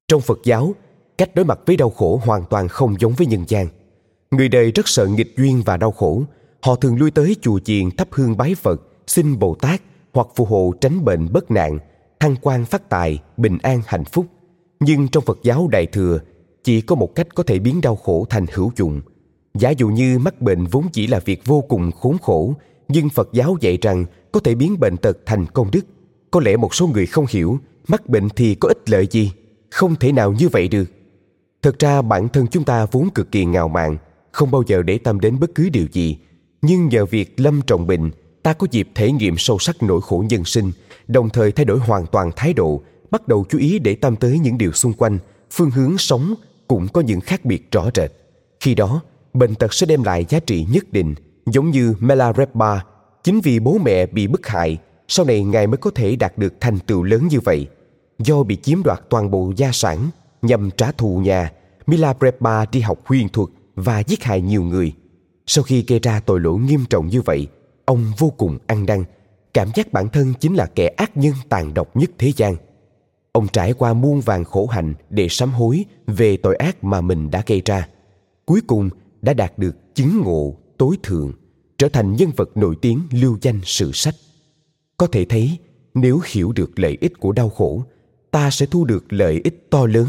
[0.08, 0.74] Trong phật giáo,
[1.18, 3.68] cách đối mặt với đau khổ hoàn toàn không giống với nhân gian
[4.36, 6.22] người đời rất sợ nghịch duyên và đau khổ.
[6.60, 10.44] Họ thường lui tới chùa chiền thắp hương bái phật, xin bồ tát hoặc phù
[10.44, 11.78] hộ tránh bệnh bất nạn
[12.20, 14.26] thăng quan phát tài, bình an hạnh phúc.
[14.80, 16.18] Nhưng trong phật giáo đại thừa,
[16.64, 19.00] chỉ có một cách có thể biến đau khổ thành hữu dụng.
[19.54, 22.54] Giả dụ như mắc bệnh vốn chỉ là việc vô cùng khốn khổ,
[22.88, 25.86] nhưng phật giáo dạy rằng có thể biến bệnh tật thành công đức.
[26.30, 29.32] Có lẽ một số người không hiểu, mắc bệnh thì có ích lợi gì?
[29.70, 30.84] Không thể nào như vậy được.
[31.62, 33.96] Thật ra bản thân chúng ta vốn cực kỳ ngạo mạn
[34.34, 36.18] không bao giờ để tâm đến bất cứ điều gì.
[36.62, 38.10] Nhưng nhờ việc lâm trọng bệnh
[38.42, 40.72] ta có dịp thể nghiệm sâu sắc nỗi khổ nhân sinh,
[41.08, 44.38] đồng thời thay đổi hoàn toàn thái độ, bắt đầu chú ý để tâm tới
[44.38, 45.18] những điều xung quanh,
[45.50, 46.34] phương hướng sống
[46.68, 48.12] cũng có những khác biệt rõ rệt.
[48.60, 49.00] Khi đó,
[49.32, 51.14] bệnh tật sẽ đem lại giá trị nhất định,
[51.46, 52.80] giống như Melarepa
[53.24, 56.54] chính vì bố mẹ bị bức hại, sau này ngài mới có thể đạt được
[56.60, 57.66] thành tựu lớn như vậy.
[58.18, 60.10] Do bị chiếm đoạt toàn bộ gia sản
[60.42, 61.52] nhằm trả thù nhà
[61.86, 64.92] Milarepa đi học huyền thuật và giết hại nhiều người.
[65.46, 67.46] Sau khi gây ra tội lỗi nghiêm trọng như vậy,
[67.84, 69.04] ông vô cùng ăn năn,
[69.54, 72.56] cảm giác bản thân chính là kẻ ác nhân tàn độc nhất thế gian.
[73.32, 77.30] Ông trải qua muôn vàng khổ hạnh để sám hối về tội ác mà mình
[77.30, 77.88] đã gây ra.
[78.46, 78.90] Cuối cùng
[79.22, 81.32] đã đạt được chứng ngộ tối thượng,
[81.78, 84.14] trở thành nhân vật nổi tiếng lưu danh sử sách.
[84.96, 85.58] Có thể thấy,
[85.94, 87.84] nếu hiểu được lợi ích của đau khổ,
[88.30, 90.08] ta sẽ thu được lợi ích to lớn.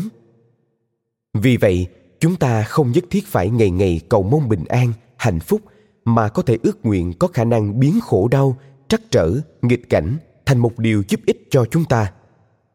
[1.34, 1.88] Vì vậy
[2.20, 5.62] chúng ta không nhất thiết phải ngày ngày cầu mong bình an hạnh phúc
[6.06, 10.18] mà có thể ước nguyện có khả năng biến khổ đau trắc trở nghịch cảnh
[10.46, 12.12] thành một điều giúp ích cho chúng ta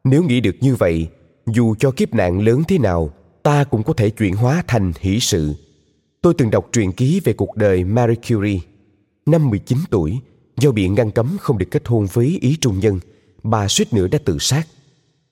[0.05, 1.09] nếu nghĩ được như vậy
[1.47, 3.11] dù cho kiếp nạn lớn thế nào
[3.43, 5.55] ta cũng có thể chuyển hóa thành hỷ sự
[6.23, 8.61] tôi từng đọc truyện ký về cuộc đời Marie Curie.
[9.27, 10.19] Năm 19 tuổi,
[10.57, 13.01] do bị ngăn cấm không được kết hôn với ý trung nhân,
[13.43, 14.67] bà suýt nữa đã tự sát.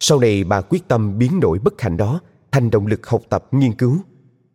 [0.01, 2.21] Sau này bà quyết tâm biến đổi bất hạnh đó
[2.53, 3.97] thành động lực học tập nghiên cứu.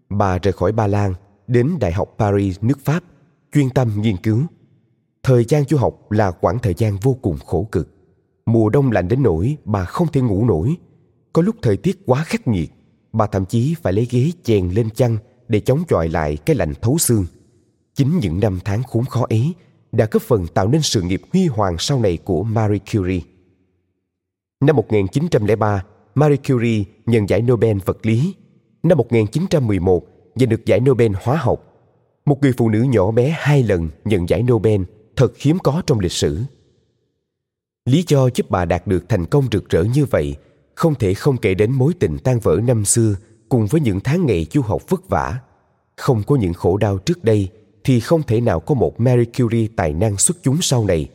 [0.09, 1.13] Bà rời khỏi Ba Lan,
[1.47, 3.03] đến Đại học Paris, nước Pháp,
[3.53, 4.41] chuyên tâm nghiên cứu.
[5.23, 7.89] Thời gian du học là khoảng thời gian vô cùng khổ cực.
[8.45, 10.75] Mùa đông lạnh đến nỗi bà không thể ngủ nổi.
[11.33, 12.71] Có lúc thời tiết quá khắc nghiệt,
[13.13, 16.73] bà thậm chí phải lấy ghế chèn lên chăn để chống chọi lại cái lạnh
[16.81, 17.25] thấu xương.
[17.93, 19.53] Chính những năm tháng khốn khó ấy
[19.91, 23.21] đã góp phần tạo nên sự nghiệp huy hoàng sau này của Marie Curie.
[24.61, 25.83] Năm 1903,
[26.15, 28.35] Marie Curie nhận giải Nobel vật lý.
[28.83, 30.03] Năm 1911,
[30.35, 31.69] và được giải Nobel hóa học.
[32.25, 34.81] một người phụ nữ nhỏ bé hai lần nhận giải Nobel
[35.15, 36.39] thật hiếm có trong lịch sử.
[37.85, 40.35] Lý do giúp bà đạt được thành công rực rỡ như vậy
[40.75, 43.15] không thể không kể đến mối tình tan vỡ năm xưa
[43.49, 45.39] cùng với những tháng ngày du học vất vả.
[45.97, 47.49] Không có những khổ đau trước đây
[47.83, 51.09] thì không thể nào có một Marie Curie tài năng xuất chúng sau này.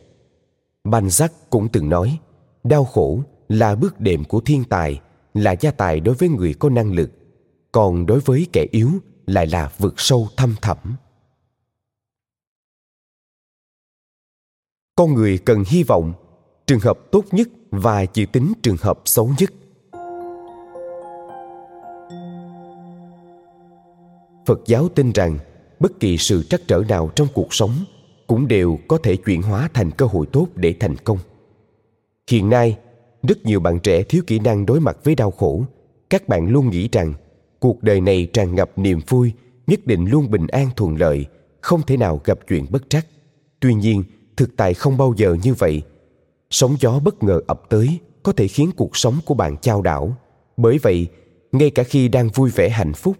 [0.83, 2.17] Balzac cũng từng nói,
[2.63, 5.01] đau khổ là bước đệm của thiên tài,
[5.33, 7.11] là gia tài đối với người có năng lực,
[7.71, 8.89] còn đối với kẻ yếu
[9.25, 10.77] lại là vực sâu thâm thẳm.
[14.95, 16.13] Con người cần hy vọng,
[16.67, 19.53] trường hợp tốt nhất và dự tính trường hợp xấu nhất.
[24.45, 25.37] Phật giáo tin rằng
[25.79, 27.71] bất kỳ sự trắc trở nào trong cuộc sống
[28.27, 31.17] cũng đều có thể chuyển hóa thành cơ hội tốt để thành công
[32.29, 32.77] hiện nay
[33.23, 35.63] rất nhiều bạn trẻ thiếu kỹ năng đối mặt với đau khổ.
[36.09, 37.13] Các bạn luôn nghĩ rằng,
[37.59, 39.31] cuộc đời này tràn ngập niềm vui,
[39.67, 41.25] nhất định luôn bình an thuận lợi,
[41.61, 43.07] không thể nào gặp chuyện bất trắc.
[43.59, 44.03] Tuy nhiên,
[44.37, 45.81] thực tại không bao giờ như vậy.
[46.49, 50.17] Sóng gió bất ngờ ập tới, có thể khiến cuộc sống của bạn chao đảo.
[50.57, 51.07] Bởi vậy,
[51.51, 53.17] ngay cả khi đang vui vẻ hạnh phúc,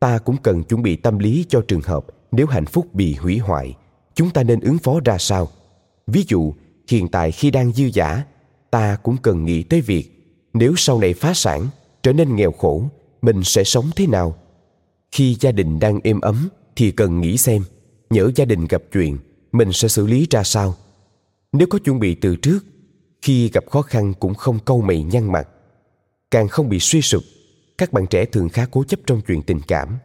[0.00, 3.38] ta cũng cần chuẩn bị tâm lý cho trường hợp nếu hạnh phúc bị hủy
[3.38, 3.74] hoại.
[4.14, 5.48] Chúng ta nên ứng phó ra sao?
[6.06, 6.54] Ví dụ,
[6.88, 8.24] hiện tại khi đang dư giả
[8.70, 10.16] ta cũng cần nghĩ tới việc,
[10.54, 11.68] nếu sau này phá sản,
[12.02, 12.88] trở nên nghèo khổ,
[13.22, 14.36] mình sẽ sống thế nào?
[15.12, 17.62] Khi gia đình đang êm ấm, thì cần nghĩ xem,
[18.10, 19.18] nhỡ gia đình gặp chuyện,
[19.52, 20.74] mình sẽ xử lý ra sao?
[21.52, 22.58] Nếu có chuẩn bị từ trước,
[23.22, 25.48] khi gặp khó khăn cũng không câu mày nhăn mặt.
[26.30, 27.22] Càng không bị suy sụp,
[27.78, 29.98] các bạn trẻ thường khá cố chấp trong chuyện tình cảm.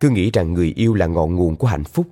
[0.00, 2.06] Cứ nghĩ rằng người yêu là ngọn nguồn của hạnh phúc.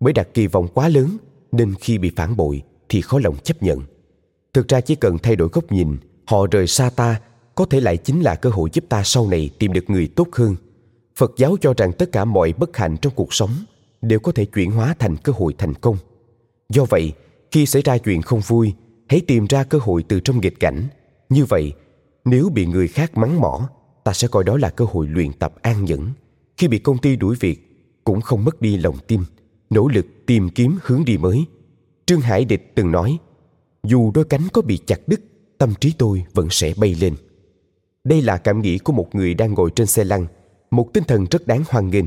[0.00, 1.16] Bởi đặt kỳ vọng quá lớn,
[1.52, 3.80] nên khi bị phản bội thì khó lòng chấp nhận
[4.56, 7.20] thực ra chỉ cần thay đổi góc nhìn, họ rời xa ta,
[7.54, 10.28] có thể lại chính là cơ hội giúp ta sau này tìm được người tốt
[10.32, 10.56] hơn.
[11.16, 13.50] Phật giáo cho rằng tất cả mọi bất hạnh trong cuộc sống
[14.02, 15.96] đều có thể chuyển hóa thành cơ hội thành công.
[16.68, 17.12] Do vậy,
[17.50, 18.72] khi xảy ra chuyện không vui,
[19.08, 20.88] hãy tìm ra cơ hội từ trong nghịch cảnh.
[21.28, 21.72] Như vậy,
[22.24, 23.68] nếu bị người khác mắng mỏ,
[24.04, 26.10] ta sẽ coi đó là cơ hội luyện tập an nhẫn.
[26.56, 29.20] Khi bị công ty đuổi việc, cũng không mất đi lòng tin,
[29.70, 31.44] nỗ lực tìm kiếm hướng đi mới.
[32.06, 33.18] Trương hải địch từng nói
[33.86, 35.20] dù đôi cánh có bị chặt đứt,
[35.58, 37.14] tâm trí tôi vẫn sẽ bay lên.
[38.04, 40.26] Đây là cảm nghĩ của một người đang ngồi trên xe lăn,
[40.70, 42.04] một tinh thần rất đáng hoan nghênh.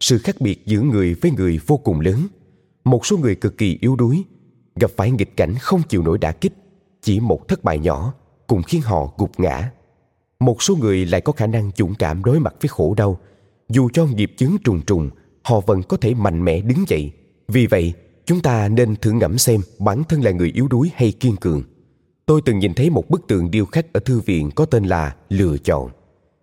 [0.00, 2.26] Sự khác biệt giữa người với người vô cùng lớn.
[2.84, 4.24] Một số người cực kỳ yếu đuối,
[4.76, 6.52] gặp phải nghịch cảnh không chịu nổi đả kích,
[7.02, 8.14] chỉ một thất bại nhỏ
[8.46, 9.70] cũng khiến họ gục ngã.
[10.40, 13.18] Một số người lại có khả năng dũng cảm đối mặt với khổ đau.
[13.68, 15.10] Dù cho nghiệp chướng trùng trùng,
[15.42, 17.12] họ vẫn có thể mạnh mẽ đứng dậy.
[17.48, 17.92] Vì vậy
[18.26, 21.62] chúng ta nên thử ngẫm xem bản thân là người yếu đuối hay kiên cường.
[22.26, 25.16] Tôi từng nhìn thấy một bức tượng điêu khắc ở thư viện có tên là
[25.28, 25.90] lựa chọn.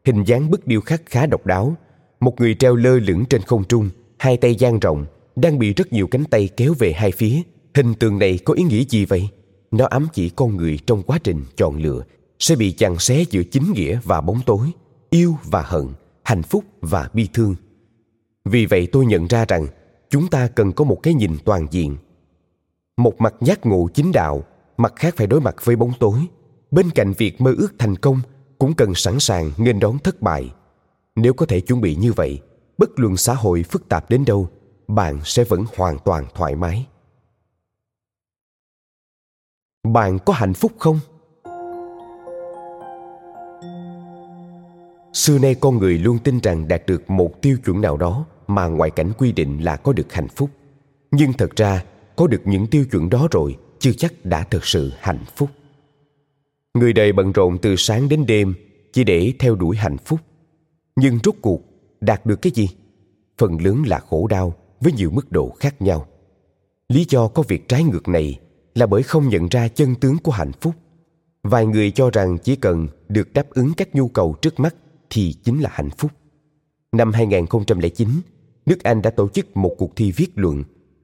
[0.06, 1.76] Hình dáng bức điêu khắc khá độc đáo.
[2.20, 5.94] Một người treo lơ lửng trên không trung, hai tay dang rộng, đang bị rất
[5.94, 7.42] nhiều cánh tay kéo về hai phía.
[7.76, 9.30] Hình tượng này có ý nghĩa gì vậy?
[9.72, 12.04] Nó ám chỉ con người trong quá trình chọn lựa,
[12.40, 14.72] sẽ bị chằng xé giữa chính nghĩa và bóng tối,
[15.10, 15.88] yêu và hận,
[16.24, 17.56] hạnh phúc và bi thương.
[18.46, 19.68] Vì vậy tôi nhận ra rằng
[20.12, 21.98] chúng ta cần có một cái nhìn toàn diện.
[22.98, 24.44] Một mặt giác ngộ chính đạo,
[24.78, 26.20] mặt khác phải đối mặt với bóng tối.
[26.72, 28.22] Bên cạnh việc mơ ước thành công,
[28.60, 30.54] cũng cần sẵn sàng nghênh đón thất bại.
[31.16, 32.42] Nếu có thể chuẩn bị như vậy,
[32.78, 34.50] bất luận xã hội phức tạp đến đâu,
[34.88, 36.88] bạn sẽ vẫn hoàn toàn thoải mái.
[39.84, 41.00] Bạn có hạnh phúc không?
[45.14, 48.68] Xưa nay con người luôn tin rằng đạt được một tiêu chuẩn nào đó mà
[48.68, 50.50] ngoại cảnh quy định là có được hạnh phúc.
[51.12, 51.84] Nhưng thật ra
[52.16, 55.50] có được những tiêu chuẩn đó rồi chưa chắc đã thực sự hạnh phúc.
[56.74, 58.54] Người đời bận rộn từ sáng đến đêm
[58.94, 60.20] chỉ để theo đuổi hạnh phúc.
[60.96, 61.62] Nhưng rốt cuộc
[62.02, 62.70] đạt được cái gì?
[63.38, 66.08] Phần lớn là khổ đau với nhiều mức độ khác nhau.
[66.90, 68.40] Lý do có việc trái ngược này
[68.76, 70.76] là bởi không nhận ra chân tướng của hạnh phúc.
[71.44, 74.76] Vài người cho rằng chỉ cần được đáp ứng các nhu cầu trước mắt
[75.10, 76.12] thì chính là hạnh phúc.
[76.92, 78.10] Năm 2009,
[78.66, 80.64] nước Anh đã tổ chức một cuộc thi viết luận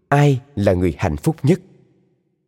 [0.10, 1.62] Ai là người hạnh phúc nhất?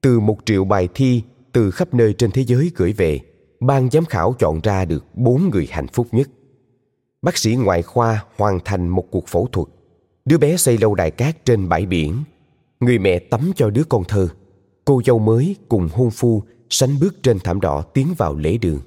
[0.02, 3.20] Từ một triệu bài thi từ khắp nơi trên thế giới gửi về,
[3.60, 6.30] ban giám khảo chọn ra được bốn người hạnh phúc nhất.
[7.22, 9.68] Bác sĩ ngoại khoa hoàn thành một cuộc phẫu thuật.
[10.26, 12.24] Đứa bé xây lâu đài cát trên bãi biển.
[12.80, 14.28] Người mẹ tắm cho đứa con thơ.
[14.86, 18.80] Cô dâu mới cùng hôn phu sánh bước trên thảm đỏ tiến vào lễ đường.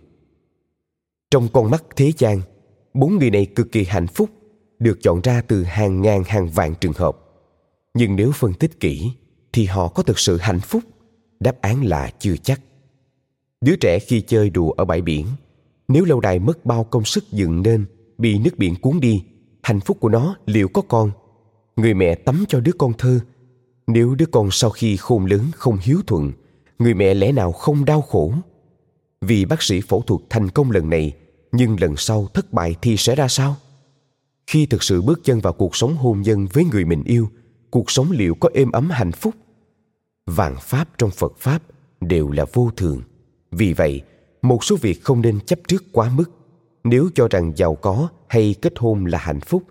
[1.31, 2.41] Trong con mắt thế gian,
[2.95, 4.31] bốn người này cực kỳ hạnh phúc
[4.83, 7.17] được chọn ra từ hàng ngàn hàng vạn trường hợp.
[7.95, 9.13] Nhưng nếu phân tích kỹ,
[9.53, 10.83] thì họ có thực sự hạnh phúc?
[11.41, 12.61] Đáp án là chưa chắc.
[13.61, 15.27] Đứa trẻ khi chơi đùa ở bãi biển,
[15.89, 17.85] nếu lâu đài mất bao công sức dựng nên,
[18.19, 19.25] bị nước biển cuốn đi,
[19.63, 21.11] hạnh phúc của nó liệu có còn?
[21.77, 23.21] Người mẹ tắm cho đứa con thơ.
[23.87, 26.33] Nếu đứa con sau khi khôn lớn không hiếu thuận,
[26.79, 28.33] người mẹ lẽ nào không đau khổ?
[29.21, 31.13] Vì bác sĩ phẫu thuật thành công lần này,
[31.53, 33.57] nhưng lần sau thất bại thì sẽ ra sao?
[34.53, 37.29] Khi thực sự bước chân vào cuộc sống hôn nhân với người mình yêu,
[37.71, 39.35] cuộc sống liệu có êm ấm hạnh phúc?
[40.27, 41.63] Vạn pháp trong phật pháp
[42.01, 43.03] đều là vô thường.
[43.51, 44.03] Vì vậy,
[44.43, 46.31] một số việc không nên chấp trước quá mức.
[46.85, 49.63] Nếu cho rằng giàu có hay kết hôn là hạnh phúc,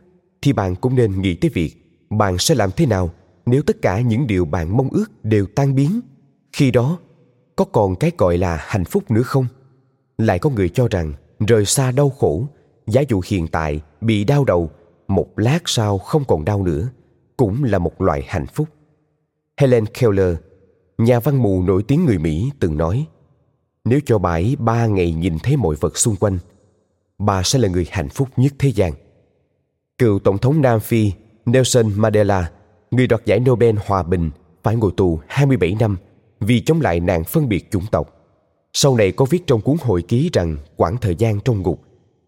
[0.41, 1.75] thì bạn cũng nên nghĩ tới việc
[2.09, 3.11] bạn sẽ làm thế nào
[3.45, 6.01] nếu tất cả những điều bạn mong ước đều tan biến.
[6.53, 6.97] Khi đó,
[7.55, 9.45] có còn cái gọi là hạnh phúc nữa không?
[10.17, 12.47] Lại có người cho rằng rời xa đau khổ
[12.87, 14.71] giả dụ hiện tại bị đau đầu,
[15.07, 16.89] một lát sau không còn đau nữa,
[17.37, 18.67] cũng là một loại hạnh phúc.
[19.57, 20.35] Helen keller,
[20.97, 23.07] nhà văn mù nổi tiếng người mỹ, từng nói,
[23.85, 26.37] nếu cho bà ấy ba ngày nhìn thấy mọi vật xung quanh,
[27.17, 28.93] bà sẽ là người hạnh phúc nhất thế gian.
[29.97, 31.11] Cựu tổng thống nam phi
[31.45, 32.51] nelson mandela,
[32.91, 34.31] người đoạt giải nobel hòa bình,
[34.63, 35.97] phải ngồi tù 27 năm
[36.39, 38.17] vì chống lại nạn phân biệt chủng tộc.
[38.73, 41.81] Sau này có viết trong cuốn hồi ký rằng quãng thời gian trong ngục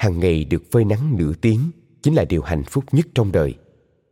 [0.04, 1.60] hàng ngày được phơi nắng nửa tiếng
[2.02, 3.54] chính là điều hạnh phúc nhất trong đời.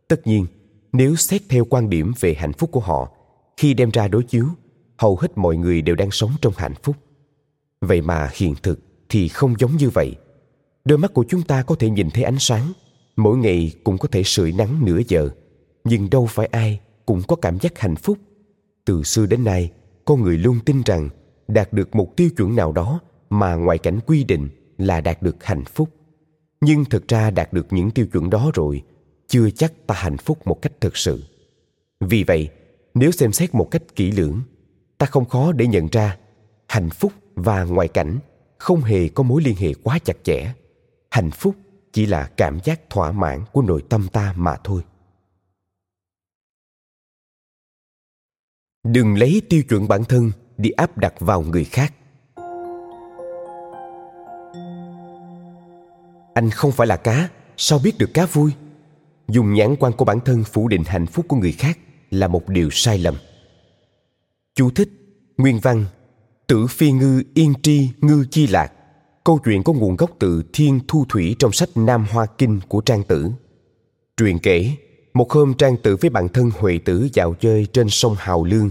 [0.08, 0.46] Tất nhiên,
[0.92, 3.10] nếu xét theo quan điểm về hạnh phúc của họ,
[3.56, 4.46] khi đem ra đối chiếu,
[4.98, 6.96] hầu hết mọi người đều đang sống trong hạnh phúc.
[7.80, 8.78] Vậy mà hiện thực
[9.08, 10.14] thì không giống như vậy.
[10.84, 12.72] Đôi mắt của chúng ta có thể nhìn thấy ánh sáng,
[13.16, 15.30] mỗi ngày cũng có thể sưởi nắng nửa giờ,
[15.84, 18.18] nhưng đâu phải ai cũng có cảm giác hạnh phúc.
[18.84, 19.70] Từ xưa đến nay,
[20.04, 21.08] con người luôn tin rằng
[21.48, 23.00] đạt được một tiêu chuẩn nào đó
[23.30, 25.90] mà ngoại cảnh quy định là đạt được hạnh phúc.
[26.60, 28.82] Nhưng thực ra đạt được những tiêu chuẩn đó rồi,
[29.28, 31.24] chưa chắc ta hạnh phúc một cách thực sự.
[32.00, 32.48] Vì vậy,
[32.94, 34.40] nếu xem xét một cách kỹ lưỡng,
[34.98, 36.18] ta không khó để nhận ra
[36.68, 38.18] hạnh phúc và ngoại cảnh
[38.58, 40.54] không hề có mối liên hệ quá chặt chẽ.
[41.10, 41.54] Hạnh phúc
[41.92, 44.82] chỉ là cảm giác thỏa mãn của nội tâm ta mà thôi.
[48.84, 51.94] Đừng lấy tiêu chuẩn bản thân đi áp đặt vào người khác.
[56.34, 58.52] Anh không phải là cá, sao biết được cá vui?
[59.28, 61.78] Dùng nhãn quan của bản thân phủ định hạnh phúc của người khác
[62.10, 63.14] là một điều sai lầm.
[64.54, 64.88] Chú thích,
[65.36, 65.84] nguyên văn,
[66.46, 68.72] tử phi ngư, yên tri, ngư chi lạc.
[69.24, 72.80] Câu chuyện có nguồn gốc từ thiên thu thủy trong sách nam hoa kinh của
[72.80, 73.30] trang tử.
[74.16, 74.70] Truyền kể,
[75.14, 78.70] một hôm trang tử với bạn thân huệ tử dạo chơi trên sông hào lương.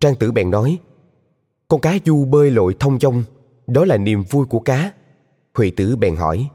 [0.00, 0.78] Trang tử bèn nói,
[1.68, 3.24] con cá du bơi lội thông dong,
[3.66, 4.92] đó là niềm vui của cá.
[5.54, 6.48] Huệ tử bèn hỏi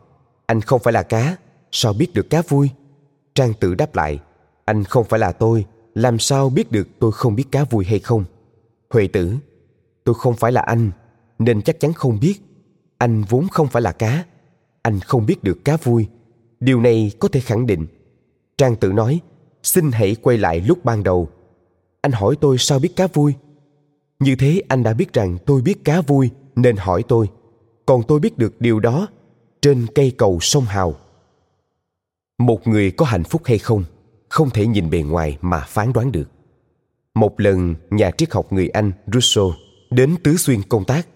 [0.45, 1.37] anh không phải là cá,
[1.71, 2.69] sao biết được cá vui?
[3.35, 4.19] Trang tử đáp lại,
[4.65, 7.99] anh không phải là tôi, làm sao biết được tôi không biết cá vui hay
[7.99, 8.23] không?
[8.89, 9.35] Huệ tử,
[10.03, 10.91] tôi không phải là anh,
[11.39, 12.35] nên chắc chắn không biết.
[12.97, 14.25] Anh vốn không phải là cá,
[14.81, 16.07] anh không biết được cá vui.
[16.59, 17.87] Điều này có thể khẳng định.
[18.57, 19.19] Trang tử nói,
[19.63, 21.29] xin hãy quay lại lúc ban đầu.
[22.01, 23.33] Anh hỏi tôi sao biết cá vui?
[24.19, 27.29] Như thế anh đã biết rằng tôi biết cá vui, nên hỏi tôi.
[27.85, 29.07] Còn tôi biết được điều đó
[29.65, 30.95] trên cây cầu sông hào.
[32.39, 33.83] Một người có hạnh phúc hay không
[34.29, 36.29] không thể nhìn bề ngoài mà phán đoán được.
[37.15, 39.53] Một lần, nhà triết học người anh rousseau
[39.91, 41.07] đến tứ xuyên công tác.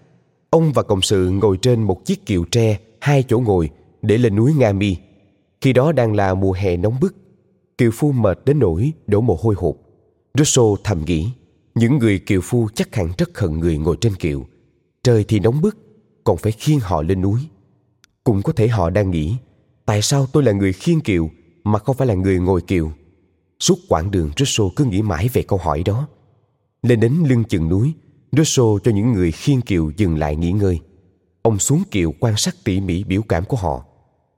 [0.50, 3.70] Ông và cộng sự ngồi trên một chiếc kiệu tre, hai chỗ ngồi,
[4.02, 4.96] để lên núi nga mi.
[5.60, 7.14] Khi đó đang là mùa hè nóng bức.
[7.78, 9.76] Kiều phu mệt đến nỗi đổ mồ hôi hột.
[10.38, 11.28] Rousseau thầm nghĩ,
[11.74, 14.46] những người kiều phu chắc hẳn rất hận người ngồi trên kiệu.
[15.02, 15.76] Trời thì nóng bức,
[16.24, 17.40] còn phải khiêng họ lên núi
[18.24, 19.36] cũng có thể họ đang nghĩ,
[19.86, 21.30] tại sao tôi là người khiên kiệu
[21.64, 22.92] mà không phải là người ngồi kiệu
[23.60, 26.08] suốt quãng đường Russo cứ nghĩ mãi về câu hỏi đó.
[26.82, 27.92] Lên đến lưng chừng núi
[28.32, 30.80] Russo cho những người khiên kiệu dừng lại nghỉ ngơi.
[31.42, 33.84] Ông xuống kiệu quan sát tỉ mỉ biểu cảm của họ.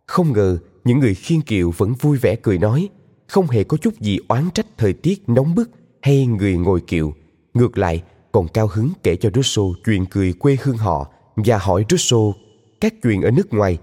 [0.06, 2.88] Không ngờ những người khiên kiệu vẫn vui vẻ cười nói,
[3.28, 5.70] không hề có chút gì oán trách thời tiết nóng bức
[6.02, 7.14] hay người ngồi kiệu
[7.54, 11.84] ngược lại, còn cao hứng kể cho Russo chuyện cười quê hương họ và hỏi
[11.90, 12.18] Russo
[12.82, 13.78] các chuyện ở nước ngoài.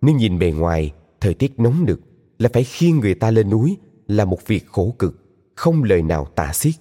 [0.00, 2.00] Nếu nhìn bề ngoài, thời tiết nóng nực
[2.38, 5.14] là phải khiêng người ta lên núi là một việc khổ cực,
[5.54, 6.74] không lời nào tả xiết.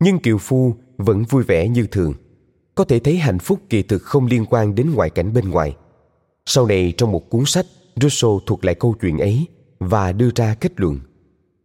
[0.00, 2.14] Nhưng kiều phu vẫn vui vẻ như thường,
[2.74, 5.76] có thể thấy hạnh phúc kỳ thực không liên quan đến ngoại cảnh bên ngoài.
[6.46, 7.66] Sau này trong một cuốn sách,
[8.00, 9.46] rousseau thuật lại câu chuyện ấy
[9.78, 11.00] và đưa ra kết luận.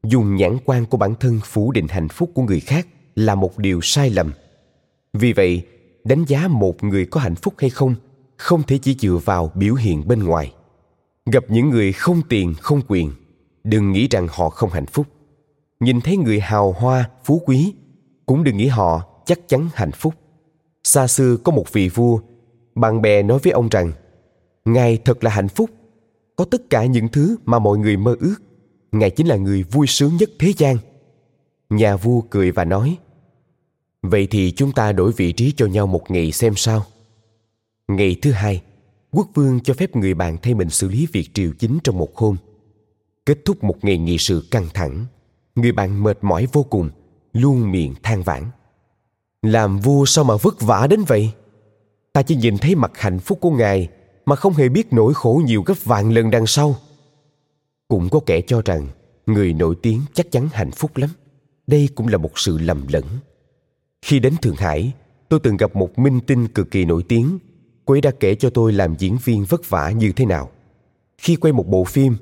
[0.03, 3.57] Dùng nhãn quan của bản thân phủ định hạnh phúc của người khác là một
[3.57, 4.31] điều sai lầm.
[5.13, 5.65] Vì vậy,
[6.03, 7.95] đánh giá một người có hạnh phúc hay không
[8.37, 10.53] không thể chỉ dựa vào biểu hiện bên ngoài.
[11.25, 13.11] Gặp những người không tiền, không quyền,
[13.63, 15.07] đừng nghĩ rằng họ không hạnh phúc.
[15.79, 17.73] Nhìn thấy người hào hoa, phú quý,
[18.25, 20.13] cũng đừng nghĩ họ chắc chắn hạnh phúc.
[20.83, 22.19] Xa xưa có một vị vua,
[22.75, 23.91] bạn bè nói với ông rằng,
[24.65, 25.69] ngài thật là hạnh phúc.
[26.35, 28.35] Có tất cả những thứ mà mọi người mơ ước.
[28.91, 30.77] Ngài chính là người vui sướng nhất thế gian.
[31.69, 32.97] Nhà vua cười và nói,
[34.01, 36.85] vậy thì chúng ta đổi vị trí cho nhau một ngày xem sao
[37.87, 38.61] ngày thứ hai,
[39.11, 42.15] quốc vương cho phép người bạn thay mình xử lý việc triều chính trong một
[42.15, 42.37] hôm.
[43.25, 45.05] Kết thúc một ngày nghị sự căng thẳng,
[45.55, 46.89] người bạn mệt mỏi vô cùng,
[47.33, 48.43] luôn miệng than vãn.
[49.41, 51.31] Làm vua sao mà vất vả đến vậy?
[52.13, 53.89] Ta chỉ nhìn thấy mặt hạnh phúc của ngài
[54.25, 56.75] mà không hề biết nỗi khổ nhiều gấp vạn lần đằng sau.
[57.87, 58.87] Cũng có kẻ cho rằng
[59.25, 61.09] người nổi tiếng chắc chắn hạnh phúc lắm.
[61.67, 63.05] Đây cũng là một sự lầm lẫn.
[64.01, 64.91] Khi đến thượng hải,
[65.29, 67.39] tôi từng gặp một minh tinh cực kỳ nổi tiếng
[67.85, 70.49] cô ấy đã kể cho tôi làm diễn viên vất vả như thế nào
[71.17, 72.15] khi quay một bộ phim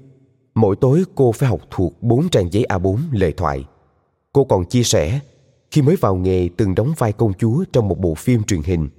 [0.55, 3.65] mỗi tối cô phải học thuộc bốn trang giấy A4 lời thoại.
[4.33, 5.19] Cô còn chia sẻ,
[5.71, 8.89] khi mới vào nghề từng đóng vai công chúa trong một bộ phim truyền hình.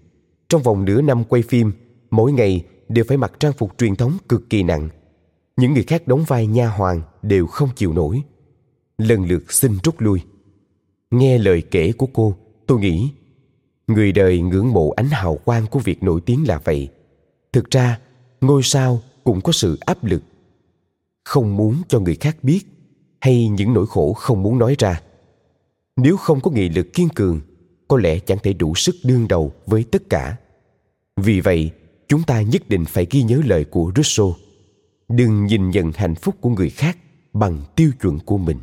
[0.48, 1.72] Trong vòng nửa năm quay phim,
[2.10, 4.88] mỗi ngày đều phải mặc trang phục truyền thống cực kỳ nặng.
[5.56, 8.22] Những người khác đóng vai nha hoàng đều không chịu nổi.
[8.98, 10.20] Lần lượt xin rút lui.
[11.10, 13.10] Nghe lời kể của cô, tôi nghĩ
[13.92, 16.88] người đời ngưỡng mộ ánh hào quang của việc nổi tiếng là vậy.
[17.52, 17.98] Thực ra,
[18.40, 20.22] ngôi sao cũng có sự áp lực.
[21.24, 22.60] Không muốn cho người khác biết
[23.20, 25.02] hay những nỗi khổ không muốn nói ra.
[25.96, 27.40] Nếu không có nghị lực kiên cường
[27.88, 30.36] có lẽ chẳng thể đủ sức đương đầu với tất cả.
[31.16, 31.70] Vì vậy
[32.08, 34.34] chúng ta nhất định phải ghi nhớ lời của rousseau.
[35.08, 36.98] Đừng nhìn nhận hạnh phúc của người khác
[37.32, 38.58] bằng tiêu chuẩn của mình.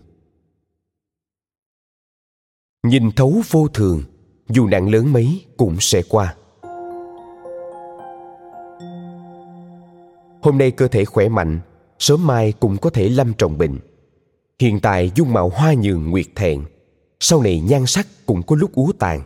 [2.83, 4.03] Nhìn thấu vô thường
[4.49, 6.35] dù nặng lớn mấy cũng sẽ qua.
[10.41, 11.59] Hôm nay cơ thể khỏe mạnh,
[11.99, 13.79] sớm mai cũng có thể lâm trọng bệnh.
[14.59, 16.63] Hiện tại dung mạo hoa nhường nguyệt thẹn,
[17.19, 19.21] sau này nhan sắc cũng có lúc úa tàn.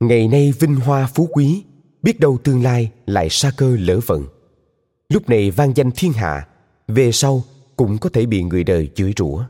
[0.00, 1.62] Ngày nay vinh hoa phú quý,
[2.02, 4.26] biết đâu tương lai lại sa cơ lỡ vận.
[5.08, 6.46] Lúc này vang danh thiên hạ,
[6.88, 7.42] về sau
[7.76, 9.44] cũng có thể bị người đời chửi rủa.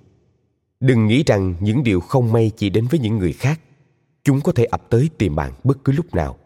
[0.81, 3.61] Đừng nghĩ rằng những điều không may chỉ đến với những người khác
[4.25, 6.39] chúng có thể ập tới tìm bạn bất cứ lúc nào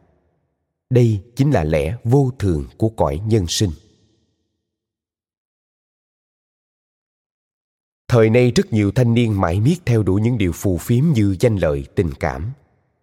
[0.90, 3.70] đây chính là lẽ vô thường của cõi nhân sinh
[8.08, 11.36] Thời nay rất nhiều thanh niên mãi miết theo đuổi những điều phù phiếm như
[11.40, 12.52] danh lợi, tình cảm.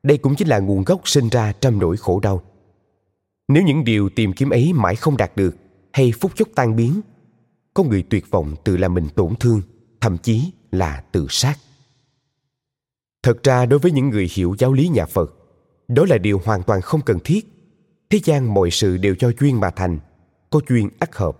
[0.03, 2.43] Đây cũng chính là nguồn gốc sinh ra trăm nỗi khổ đau.
[3.47, 5.55] Nếu những điều tìm kiếm ấy mãi không đạt được
[5.93, 7.01] hay phút chốc tan biến,
[7.73, 9.61] có người tuyệt vọng tự làm mình tổn thương,
[10.01, 11.55] thậm chí là tự sát.
[13.23, 15.35] Thật ra đối với những người hiểu giáo lý nhà Phật,
[15.87, 17.47] đó là điều hoàn toàn không cần thiết.
[18.09, 19.99] Thế gian mọi sự đều do duyên mà thành,
[20.49, 21.37] có duyên ắt hợp,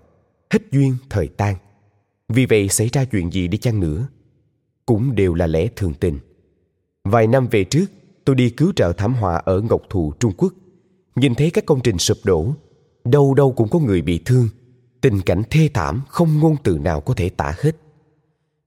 [0.50, 1.56] hết duyên thời tan.
[2.30, 4.08] Vì vậy xảy ra chuyện gì đi chăng nữa
[4.86, 6.19] cũng đều là lẽ thường tình.
[7.04, 7.86] Vài năm về trước
[8.26, 10.54] tôi đi cứu trợ thảm họa ở ngọc thụ trung quốc.
[11.15, 12.54] Nhìn thấy các công trình sụp đổ
[13.04, 14.50] đâu đâu cũng có người bị thương.
[15.02, 17.72] Tình cảnh thê thảm không ngôn từ nào có thể tả hết.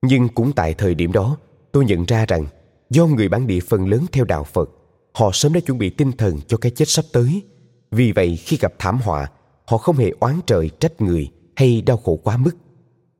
[0.03, 1.37] Nhưng cũng tại thời điểm đó
[1.73, 2.47] tôi nhận ra rằng
[2.90, 4.70] do người bản địa phần lớn theo đạo phật
[5.14, 7.42] họ sớm đã chuẩn bị tinh thần cho cái chết sắp tới
[7.90, 9.31] vì vậy khi gặp thảm họa
[9.66, 12.57] họ không hề oán trời trách người hay đau khổ quá mức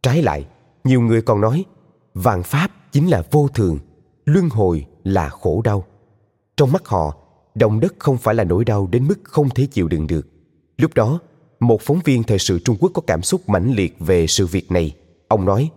[0.07, 0.47] Trái lại,
[0.85, 1.65] nhiều người còn nói
[2.15, 3.79] vạn pháp chính là vô thường,
[4.25, 5.85] luân hồi là khổ đau.
[6.57, 7.17] Trong mắt họ,
[7.55, 10.29] động đất không phải là nỗi đau đến mức không thể chịu đựng được.
[10.77, 11.21] Lúc đó,
[11.61, 14.73] một phóng viên thời sự Trung Quốc có cảm xúc mãnh liệt về sự việc
[14.73, 14.97] này.
[15.29, 15.71] Ông nói,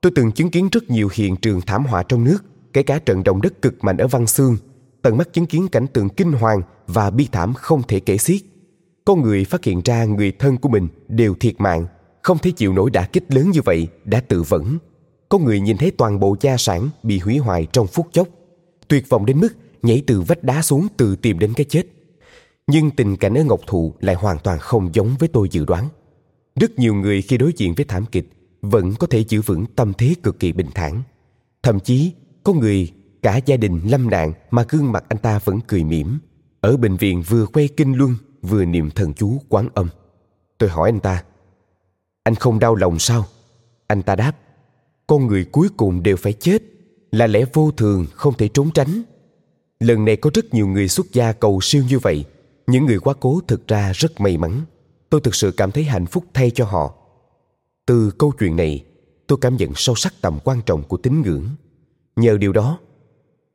[0.00, 3.24] tôi từng chứng kiến rất nhiều hiện trường thảm họa trong nước, kể cả trận
[3.24, 4.56] động đất cực mạnh ở Văn Xương,
[5.02, 8.40] tận mắt chứng kiến cảnh tượng kinh hoàng và bi thảm không thể kể xiết.
[9.04, 11.86] Có người phát hiện ra người thân của mình đều thiệt mạng
[12.22, 14.78] không thể chịu nổi đả kích lớn như vậy đã tự vẫn.
[15.28, 18.28] Có người nhìn thấy toàn bộ gia sản bị hủy hoại trong phút chốc.
[18.88, 21.82] Tuyệt vọng đến mức nhảy từ vách đá xuống tự tìm đến cái chết.
[22.66, 25.88] Nhưng tình cảnh ở ngọc thụ lại hoàn toàn không giống với tôi dự đoán.
[26.60, 28.30] Rất nhiều người khi đối diện với thảm kịch
[28.62, 31.02] vẫn có thể giữ vững tâm thế cực kỳ bình thản.
[31.62, 32.12] Thậm chí
[32.44, 36.18] có người, cả gia đình lâm nạn mà gương mặt anh ta vẫn cười mỉm.
[36.60, 39.88] Ở bệnh viện vừa quay kinh luân, vừa niệm thần chú quán âm.
[40.58, 41.24] Tôi hỏi anh ta,
[42.22, 43.24] anh không đau lòng sao?
[43.86, 44.32] Anh ta đáp,
[45.06, 46.62] con người cuối cùng đều phải chết,
[47.10, 49.02] là lẽ vô thường, không thể trốn tránh.
[49.80, 52.24] Lần này có rất nhiều người xuất gia cầu siêu như vậy.
[52.66, 54.60] Những người quá cố thực ra rất may mắn.
[55.10, 56.94] Tôi thực sự cảm thấy hạnh phúc thay cho họ.
[57.86, 58.84] Từ câu chuyện này,
[59.26, 61.48] tôi cảm nhận sâu sắc tầm quan trọng của tín ngưỡng
[62.16, 62.78] nhờ điều đó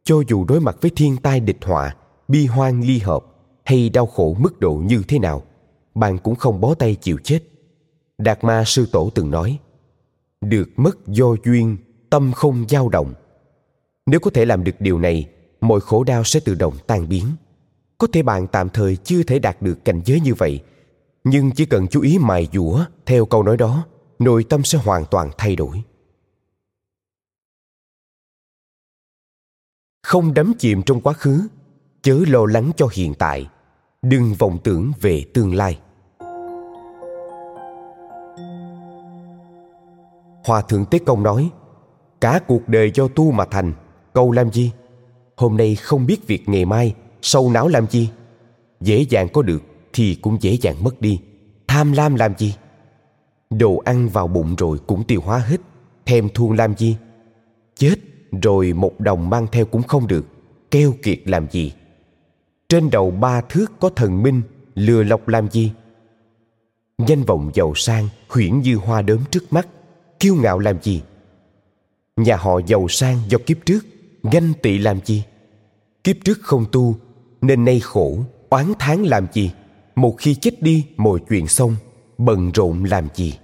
[0.04, 1.96] cho dù đối mặt với thiên tai địch họa
[2.28, 3.26] bi hoan ly hợp
[3.66, 5.44] hay đau khổ mức độ như thế nào
[5.96, 7.40] bạn cũng không bó tay chịu chết
[8.20, 9.60] Đạt Ma Sư Tổ từng nói
[10.42, 11.78] Được mất do duyên,
[12.10, 13.14] tâm không dao động.
[14.06, 15.30] Nếu có thể làm được điều này,
[15.62, 17.26] mọi khổ đau sẽ tự động tan biến.
[17.98, 20.60] Có thể bạn tạm thời chưa thể đạt được cảnh giới như vậy,
[21.24, 23.86] nhưng chỉ cần chú ý mài dũa theo câu nói đó,
[24.20, 25.84] nội tâm sẽ hoàn toàn thay đổi.
[30.04, 31.48] Không đắm chìm trong quá khứ,
[32.02, 33.50] chớ lo lắng cho hiện tại.
[34.02, 35.80] Đừng vọng tưởng về tương lai.
[40.46, 41.50] Hòa thượng tế công nói,
[42.22, 43.74] cả cuộc đời do tu mà thành
[44.14, 44.72] câu làm gì?
[45.38, 48.10] Hôm nay không biết việc ngày mai, sâu não làm gì
[48.82, 51.22] dễ dàng có được thì cũng dễ dàng mất đi.
[51.68, 52.56] Tham lam làm gì
[53.50, 55.58] đồ ăn vào bụng rồi cũng tiêu hóa hết,
[56.06, 56.98] thèm thuồng làm gì
[57.76, 57.96] chết
[58.32, 60.26] rồi một đồng mang theo cũng không được
[60.72, 61.74] keo kiệt làm gì.
[62.70, 64.42] Trên đầu ba thước có thần minh,
[64.76, 65.72] lừa lọc làm gì?
[67.08, 69.68] Danh vọng giàu sang Huyển như hoa đốm trước mắt,
[70.20, 71.02] kiêu ngạo làm gì?
[72.18, 73.86] Nhà họ giàu sang do kiếp trước,
[74.24, 75.24] ganh tị làm gì?
[76.04, 76.96] Kiếp trước không tu,
[77.42, 78.20] nên nay khổ,
[78.50, 79.52] oán tháng làm gì?
[79.96, 81.76] Một khi chết đi, mọi chuyện xong,
[82.18, 83.38] bận rộn làm gì?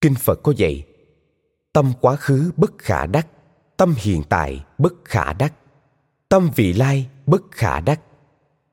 [0.00, 0.84] Kinh phật có dạy
[1.72, 3.26] tâm quá khứ bất khả đắc,
[3.76, 5.54] tâm hiện tại bất khả đắc,
[6.28, 8.00] tâm vị lai bất khả đắc.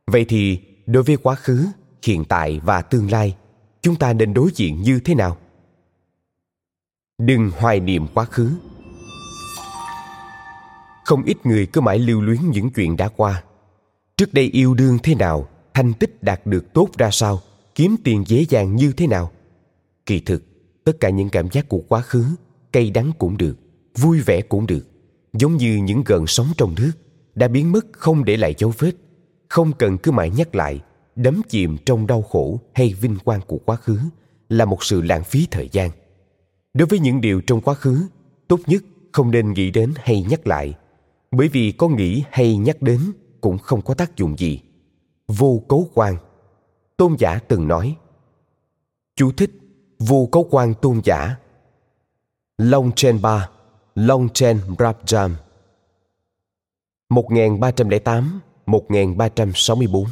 [0.08, 1.66] Vậy thì, đối với quá khứ,
[2.04, 3.36] hiện tại và tương lai,
[3.82, 5.38] chúng ta nên đối diện như thế nào?
[7.18, 8.52] Đừng hoài niệm quá khứ.
[11.06, 13.44] Không ít người cứ mãi lưu luyến những chuyện đã qua.
[14.18, 17.42] Trước đây yêu đương thế nào, thành tích đạt được tốt ra sao,
[17.76, 19.32] kiếm tiền dễ dàng như thế nào?
[20.06, 20.44] Kỳ thực,
[20.84, 22.26] tất cả những cảm giác của quá khứ
[22.72, 23.58] cay đắng cũng được,
[23.98, 24.88] vui vẻ cũng được.
[25.34, 26.92] Giống như những gợn sóng trong nước
[27.36, 28.92] đã biến mất không để lại dấu vết,
[29.48, 30.82] không cần cứ mãi nhắc lại
[31.16, 34.00] đắm chìm trong đau khổ hay vinh quang của quá khứ
[34.50, 35.92] là một sự lãng phí thời gian.
[36.74, 38.08] Đối với những điều trong quá khứ,
[38.48, 40.74] tốt nhất không nên nghĩ đến hay nhắc lại,
[41.32, 43.00] bởi vì có nghĩ hay nhắc đến
[43.42, 44.62] cũng không có tác dụng gì.
[45.28, 46.16] Vô cấu quan
[46.98, 47.96] tôn giả từng nói,
[49.16, 49.52] chú thích,
[50.00, 51.36] vô cấu quan tôn giả
[52.60, 53.50] long chen ba
[53.96, 55.32] long chen brabjam
[57.10, 60.06] 1308-1364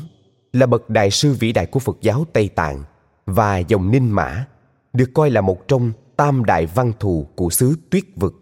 [0.54, 2.84] là bậc đại sư vĩ đại của Phật giáo Tây Tạng
[3.26, 4.46] và dòng Ninh Mã,
[4.94, 8.36] được coi là một trong tam đại văn thù của xứ tuyết vực.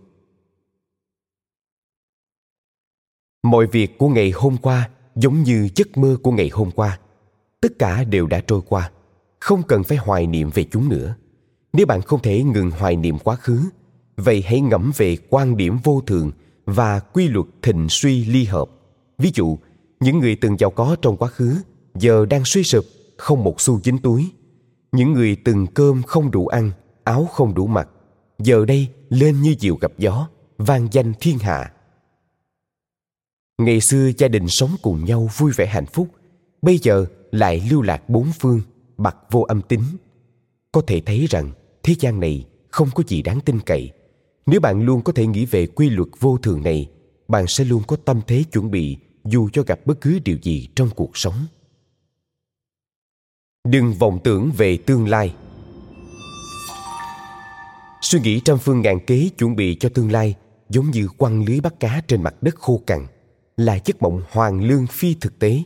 [3.43, 6.99] Mọi việc của ngày hôm qua giống như giấc mơ của ngày hôm qua.
[7.61, 8.91] Tất cả đều đã trôi qua,
[9.39, 11.15] không cần phải hoài niệm về chúng nữa.
[11.73, 13.59] Nếu bạn không thể ngừng hoài niệm quá khứ,
[14.17, 16.31] vậy hãy ngẫm về quan điểm vô thường
[16.65, 18.69] và quy luật thịnh suy ly hợp.
[19.17, 19.57] Ví dụ,
[19.99, 21.55] những người từng giàu có trong quá khứ
[21.95, 22.85] giờ đang suy sụp,
[23.17, 24.31] không một xu dính túi.
[24.91, 26.71] Những người từng cơm không đủ ăn,
[27.03, 27.89] áo không đủ mặc,
[28.39, 31.71] giờ đây lên như diều gặp gió, vang danh thiên hạ.
[33.57, 36.07] Ngày xưa gia đình sống cùng nhau vui vẻ hạnh phúc,
[36.61, 38.61] bây giờ lại lưu lạc bốn phương,
[38.97, 39.83] bặt vô âm tính.
[40.71, 41.51] Có thể thấy rằng
[41.83, 43.91] thế gian này không có gì đáng tin cậy.
[44.45, 46.89] Nếu bạn luôn có thể nghĩ về quy luật vô thường này,
[47.27, 50.69] bạn sẽ luôn có tâm thế chuẩn bị dù cho gặp bất cứ điều gì
[50.75, 51.45] trong cuộc sống.
[53.67, 55.35] Đừng vọng tưởng về tương lai.
[58.01, 60.35] Suy nghĩ trăm phương ngàn kế chuẩn bị cho tương lai
[60.69, 63.07] giống như quăng lưới bắt cá trên mặt đất khô cằn
[63.57, 65.63] là giấc mộng hoàng lương phi thực tế.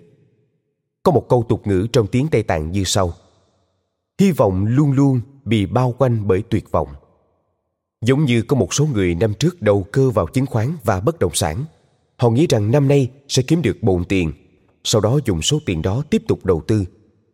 [1.04, 3.14] Có một câu tục ngữ trong tiếng Tây Tạng như sau.
[4.20, 6.88] Hy vọng luôn luôn bị bao quanh bởi tuyệt vọng.
[8.02, 11.20] Giống như có một số người năm trước đầu cơ vào chứng khoán và bất
[11.20, 11.66] động sản.
[12.18, 14.32] Họ nghĩ rằng năm nay sẽ kiếm được bộn tiền,
[14.84, 16.86] sau đó dùng số tiền đó tiếp tục đầu tư.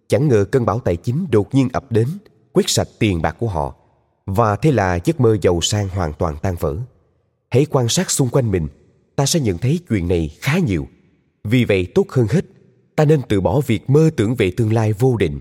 [0.08, 2.08] Chẳng ngờ cơn bão tài chính đột nhiên ập đến,
[2.52, 3.76] quét sạch tiền bạc của họ.
[4.26, 6.78] Và thế là giấc mơ giàu sang hoàn toàn tan vỡ.
[7.50, 8.68] Hãy quan sát xung quanh mình
[9.16, 10.88] ta sẽ nhận thấy chuyện này khá nhiều
[11.44, 12.46] vì vậy tốt hơn hết
[12.96, 15.40] ta nên từ bỏ việc mơ tưởng về tương lai vô định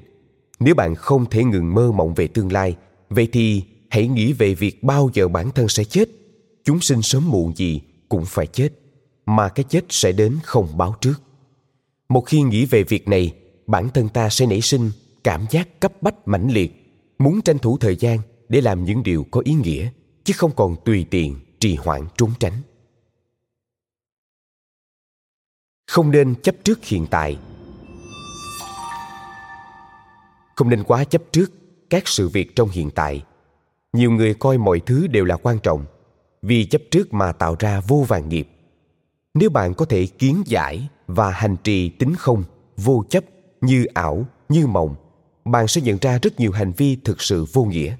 [0.61, 2.77] nếu bạn không thể ngừng mơ mộng về tương lai
[3.11, 3.62] vậy thì
[3.95, 6.09] hãy nghĩ về việc bao giờ bản thân sẽ chết.
[6.64, 8.68] Chúng sinh sớm muộn gì cũng phải chết,
[9.26, 11.22] mà cái chết sẽ đến không báo trước.
[12.09, 13.32] Một khi nghĩ về việc này,
[13.66, 14.90] bản thân ta sẽ nảy sinh
[15.24, 18.18] cảm giác cấp bách mãnh liệt, muốn tranh thủ thời gian
[18.49, 19.90] để làm những điều có ý nghĩa,
[20.24, 22.62] chứ không còn tùy tiện, trì hoãn, trốn tránh.
[25.86, 27.38] Không nên chấp trước hiện tại.
[30.57, 31.53] Không nên quá chấp trước
[31.90, 33.24] các sự việc trong hiện tại
[33.95, 35.84] nhiều người coi mọi thứ đều là quan trọng,
[36.42, 38.49] vì chấp trước mà tạo ra vô vàng nghiệp.
[39.34, 42.45] Nếu bạn có thể kiến giải và hành trì tính không,
[42.76, 43.24] vô chấp,
[43.61, 44.95] như ảo, như mộng,
[45.45, 47.97] bạn sẽ nhận ra rất nhiều hành vi thực sự vô nghĩa.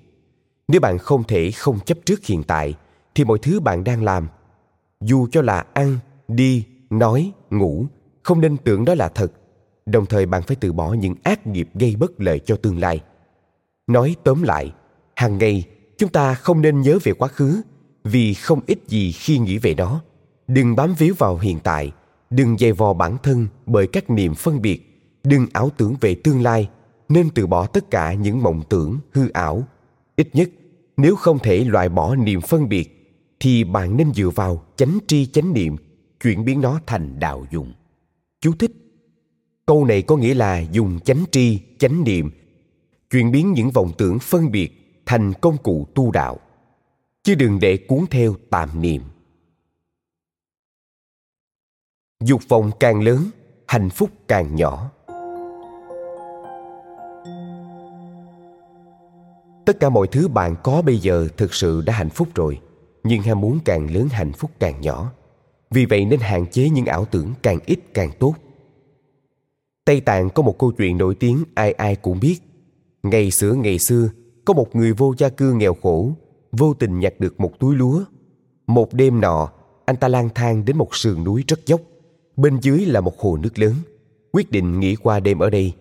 [0.69, 2.75] Nếu bạn không thể không chấp trước hiện tại,
[3.15, 4.29] thì mọi thứ bạn đang làm,
[5.01, 7.87] dù cho là ăn, đi, nói, ngủ,
[8.23, 9.33] không nên tưởng đó là thật.
[9.87, 13.01] Đồng thời bạn phải từ bỏ những ác nghiệp gây bất lợi cho tương lai.
[13.87, 14.73] Nói tóm lại,
[15.17, 15.65] hàng ngày
[15.99, 17.63] chúng ta không nên nhớ về quá khứ,
[18.05, 20.03] vì không ít gì khi nghĩ về nó.
[20.49, 21.93] Đừng bám víu vào hiện tại,
[22.31, 26.43] đừng dày vò bản thân bởi các niềm phân biệt, đừng ảo tưởng về tương
[26.43, 26.69] lai,
[27.09, 29.63] nên từ bỏ tất cả những mộng tưởng, hư ảo.
[30.17, 30.51] Ít nhất,
[30.97, 35.27] nếu không thể loại bỏ niềm phân biệt, thì bạn nên dựa vào chánh tri
[35.27, 35.77] chánh niệm,
[36.23, 37.73] chuyển biến nó thành đạo dụng.
[38.41, 38.73] Chú thích.
[39.67, 42.31] Câu này có nghĩa là dùng chánh tri, chánh niệm,
[43.11, 46.39] chuyển biến những vọng tưởng phân biệt thành công cụ tu đạo,
[47.23, 49.03] chứ đừng để cuốn theo tạm niệm.
[52.25, 53.31] Dục vọng càng lớn,
[53.67, 54.91] hạnh phúc càng nhỏ.
[59.67, 62.61] Tất cả mọi thứ bạn có bây giờ thực sự đã hạnh phúc rồi,
[63.05, 65.13] nhưng ham muốn càng lớn, hạnh phúc càng nhỏ.
[65.71, 68.35] Vì vậy nên hạn chế những ảo tưởng càng ít càng tốt.
[69.85, 72.39] Tây tạng có một câu chuyện nổi tiếng ai ai cũng biết.
[73.03, 74.09] Ngày xưa ngày xưa
[74.45, 76.13] có một người vô gia cư nghèo khổ,
[76.53, 78.05] vô tình nhặt được một túi lúa.
[78.67, 79.53] Một đêm nọ,
[79.85, 81.81] anh ta lang thang đến một sườn núi rất dốc.
[82.37, 83.75] Bên dưới là một hồ nước lớn.
[84.33, 85.73] Quyết định nghỉ qua đêm ở đây.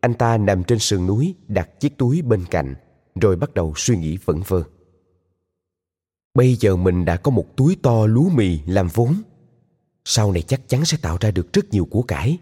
[0.00, 2.74] Anh ta nằm trên sườn núi, đặt chiếc túi bên cạnh,
[3.20, 4.62] rồi bắt đầu suy nghĩ vẩn vơ.
[6.34, 9.14] Bây giờ mình đã có một túi to lúa mì làm vốn.
[10.04, 12.38] Sau này chắc chắn sẽ tạo ra được rất nhiều của cải.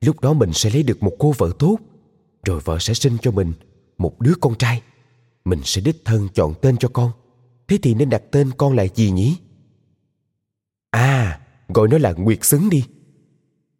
[0.00, 1.78] Lúc đó mình sẽ lấy được một cô vợ tốt,
[2.44, 3.52] rồi vợ sẽ sinh cho mình
[3.98, 4.82] một đứa con trai
[5.44, 7.10] mình sẽ đích thân chọn tên cho con.
[7.68, 9.36] Thế thì nên đặt tên con là gì nhỉ?
[10.90, 12.84] À gọi nó là nguyệt xứng đi.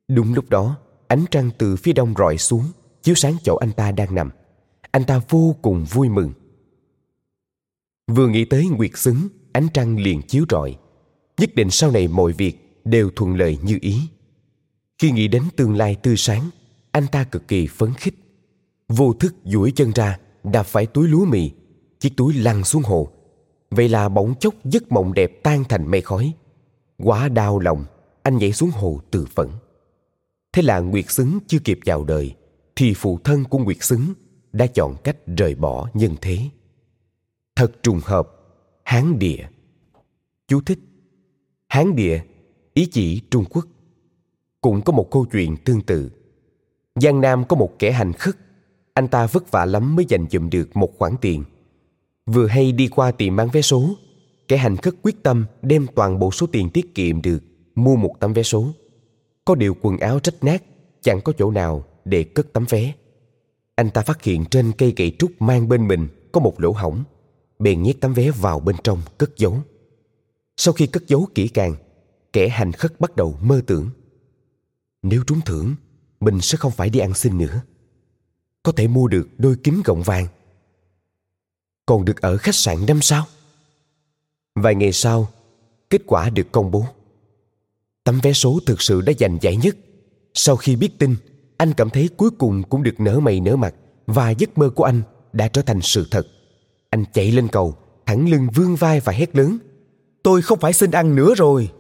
[0.08, 0.76] Đúng lúc đó,
[1.08, 2.64] ánh trăng từ phía đông rọi xuống,
[3.02, 4.30] chiếu sáng chỗ anh ta đang nằm.
[4.90, 6.32] Anh ta vô cùng vui mừng.
[8.06, 10.76] Vừa nghĩ tới nguyệt xứng, ánh trăng liền chiếu rọi.
[11.38, 14.00] Nhất định sau này mọi việc đều thuận lợi như ý.
[14.98, 16.50] Khi nghĩ đến tương lai tươi sáng,
[16.90, 18.14] anh ta cực kỳ phấn khích.
[18.88, 21.50] Vô thức duỗi chân ra đạp phải túi lúa mì,
[22.00, 23.08] chiếc túi lăn xuống hồ.
[23.70, 26.32] Vậy là bỗng chốc giấc mộng đẹp tan thành mây khói.
[26.98, 27.84] Quá đau lòng,
[28.22, 29.48] anh nhảy xuống hồ tự phẫn
[30.52, 32.34] thế là nguyệt xứng chưa kịp vào đời,
[32.76, 34.12] thì phụ thân của nguyệt xứng
[34.52, 36.38] đã chọn cách rời bỏ nhân thế.
[37.56, 38.28] Thật trùng hợp,
[38.84, 39.48] hán địa.
[40.48, 40.78] Chú thích,
[41.68, 42.22] hán địa,
[42.74, 43.66] ý chỉ trung quốc.
[44.60, 46.10] Cũng có một câu chuyện tương tự.
[46.94, 48.36] Giang nam có một kẻ hành khất
[48.94, 51.44] anh ta vất vả lắm mới dành dụm được một khoản tiền.
[52.26, 53.94] Vừa hay đi qua tiệm bán vé số,
[54.48, 57.38] kẻ hành khất quyết tâm đem toàn bộ số tiền tiết kiệm được
[57.74, 58.66] mua một tấm vé số.
[59.44, 60.62] Có điều quần áo rách nát,
[61.02, 62.94] chẳng có chỗ nào để cất tấm vé.
[63.74, 67.04] Anh ta phát hiện trên cây gậy trúc mang bên mình có một lỗ hổng,
[67.58, 69.58] bèn nhét tấm vé vào bên trong cất giấu.
[70.56, 71.74] Sau khi cất giấu kỹ càng,
[72.32, 73.90] kẻ hành khất bắt đầu mơ tưởng.
[75.02, 75.74] Nếu trúng thưởng,
[76.20, 77.62] mình sẽ không phải đi ăn xin nữa
[78.62, 80.26] có thể mua được đôi kính gọng vàng.
[81.86, 83.26] Còn được ở khách sạn năm sao?
[84.54, 85.28] Vài ngày sau,
[85.90, 86.86] kết quả được công bố.
[88.04, 89.76] Tấm vé số thực sự đã giành giải nhất.
[90.34, 91.16] Sau khi biết tin,
[91.56, 93.74] anh cảm thấy cuối cùng cũng được nở mày nở mặt
[94.06, 95.02] và giấc mơ của anh
[95.32, 96.26] đã trở thành sự thật.
[96.90, 99.58] Anh chạy lên cầu, thẳng lưng vươn vai và hét lớn,
[100.22, 101.70] tôi không phải xin ăn nữa rồi.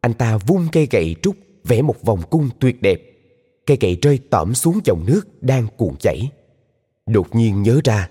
[0.00, 3.02] Anh ta vung cây gậy trúc vẽ một vòng cung tuyệt đẹp
[3.66, 6.30] cây gậy rơi tõm xuống dòng nước đang cuộn chảy.
[7.06, 8.08] Đột nhiên nhớ ra,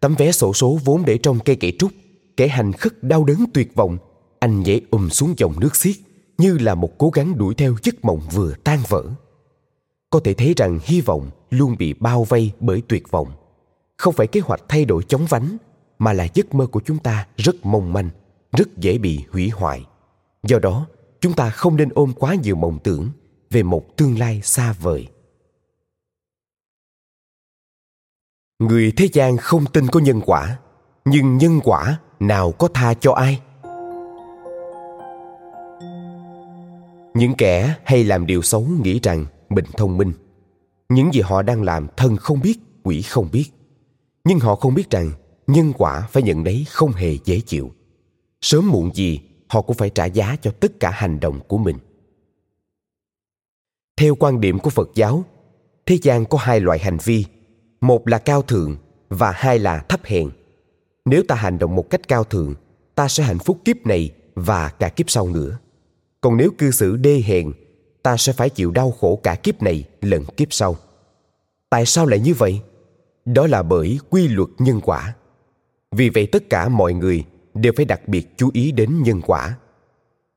[0.00, 1.90] tấm vé sổ số vốn để trong cây gậy trúc,
[2.36, 3.98] kẻ hành khất đau đớn tuyệt vọng,
[4.38, 5.96] anh nhảy ùm xuống dòng nước xiết,
[6.38, 9.04] như là một cố gắng đuổi theo giấc mộng vừa tan vỡ.
[10.10, 13.28] Có thể thấy rằng hy vọng luôn bị bao vây bởi tuyệt vọng.
[13.96, 15.56] Không phải kế hoạch thay đổi chóng vánh,
[15.98, 18.10] mà là giấc mơ của chúng ta rất mong manh,
[18.52, 19.86] rất dễ bị hủy hoại.
[20.42, 20.86] Do đó,
[21.20, 23.10] chúng ta không nên ôm quá nhiều mộng tưởng
[23.50, 25.06] về một tương lai xa vời.
[28.58, 30.58] Người thế gian không tin có nhân quả,
[31.04, 33.40] nhưng nhân quả nào có tha cho ai?
[37.14, 40.12] Những kẻ hay làm điều xấu nghĩ rằng mình thông minh.
[40.88, 43.44] Những gì họ đang làm thân không biết, quỷ không biết.
[44.24, 45.10] Nhưng họ không biết rằng
[45.46, 47.70] nhân quả phải nhận đấy không hề dễ chịu.
[48.40, 51.76] Sớm muộn gì, họ cũng phải trả giá cho tất cả hành động của mình
[54.00, 55.24] theo quan điểm của phật giáo,
[55.86, 57.24] thế gian có hai loại hành vi,
[57.80, 58.76] một là cao thượng
[59.08, 60.30] và hai là thấp hèn.
[61.04, 62.54] Nếu ta hành động một cách cao thượng,
[62.94, 65.58] ta sẽ hạnh phúc kiếp này và cả kiếp sau nữa.
[66.20, 67.52] Còn nếu cư xử đê hèn,
[68.02, 70.76] ta sẽ phải chịu đau khổ cả kiếp này lẫn kiếp sau.
[71.70, 72.60] Tại sao lại như vậy?
[73.24, 75.14] Đó là bởi quy luật nhân quả.
[75.92, 77.24] Vì vậy tất cả mọi người
[77.54, 79.56] đều phải đặc biệt chú ý đến nhân quả.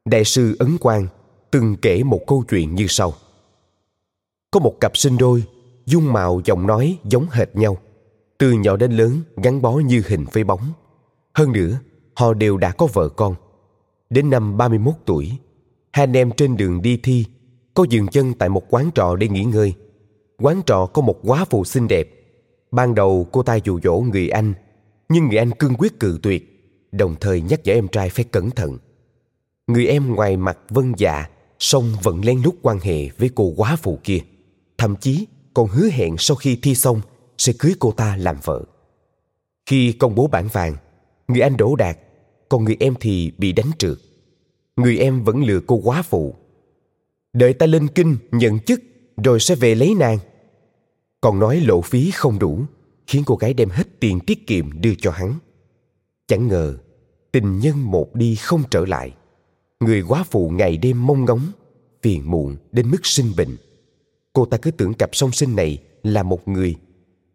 [0.05, 1.07] Đại sư ấn quang
[1.51, 3.13] từng kể một câu chuyện như sau
[4.53, 5.43] có một cặp sinh đôi
[5.85, 7.77] dung mạo giọng nói giống hệt nhau
[8.37, 10.61] từ nhỏ đến lớn gắn bó như hình với bóng
[11.33, 11.79] hơn nữa
[12.15, 13.35] họ đều đã có vợ con.
[14.09, 15.31] Đến năm 31 tuổi,
[15.91, 17.25] hai anh em trên đường đi thi,
[17.73, 19.73] có dừng chân tại một quán trọ để nghỉ ngơi.
[20.39, 22.09] Quán trọ có một quá phụ xinh đẹp.
[22.71, 24.53] Ban đầu cô ta dụ dỗ người anh,
[25.09, 28.51] nhưng người anh cương quyết cự tuyệt, đồng thời nhắc nhở em trai phải cẩn
[28.51, 28.77] thận.
[29.67, 31.29] Người em ngoài mặt vân dạ,
[31.59, 34.19] song vẫn lén lút quan hệ với cô quá phụ kia.
[34.83, 37.01] Thậm chí còn hứa hẹn sau khi thi xong
[37.37, 38.63] sẽ cưới cô ta làm vợ.
[39.65, 40.75] Khi công bố bản vàng,
[41.27, 41.97] người anh đổ đạt,
[42.49, 43.97] còn người em thì bị đánh trượt.
[44.75, 46.35] Người em vẫn lừa cô quá phụ.
[47.33, 48.81] Đợi ta lên kinh nhận chức
[49.23, 50.17] rồi sẽ về lấy nàng.
[51.21, 52.59] Còn nói lộ phí không đủ,
[53.07, 55.33] khiến cô gái đem hết tiền tiết kiệm đưa cho hắn.
[56.27, 56.77] Chẳng ngờ,
[57.31, 59.13] tình nhân một đi không trở lại.
[59.79, 61.51] Người quá phụ ngày đêm mong ngóng,
[62.01, 63.57] phiền muộn đến mức sinh bệnh.
[64.33, 66.75] Cô ta cứ tưởng cặp song sinh này là một người,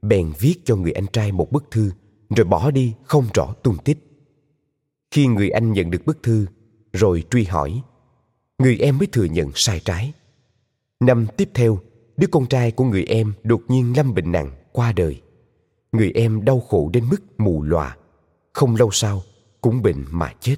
[0.02, 1.90] bèn viết cho người anh trai một bức thư
[2.30, 3.98] rồi bỏ đi không rõ tung tích.
[5.10, 6.46] Khi người anh nhận được bức thư,
[6.92, 7.82] rồi truy hỏi,
[8.58, 10.12] người em mới thừa nhận sai trái.
[11.00, 11.78] Năm tiếp theo,
[12.16, 15.22] đứa con trai của người em đột nhiên lâm bệnh nặng qua đời.
[15.92, 17.96] Người em đau khổ đến mức mù lòa,
[18.52, 19.22] không lâu sau
[19.60, 20.56] cũng bệnh mà chết.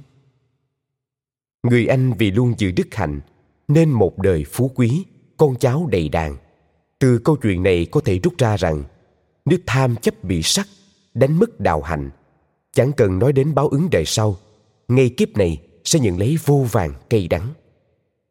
[1.63, 3.21] Người anh vì luôn giữ đức hạnh
[3.69, 5.05] nên một đời phú quý,
[5.41, 6.37] con cháu đầy đàn.
[6.99, 8.85] Từ câu chuyện này có thể rút ra rằng
[9.45, 10.69] nếu tham chấp bị sắc
[11.15, 12.11] đánh mất đạo hạnh.
[12.73, 14.37] Chẳng cần nói đến báo ứng đời sau,
[14.89, 17.49] ngay kiếp này sẽ nhận lấy vô vàng cây đắng.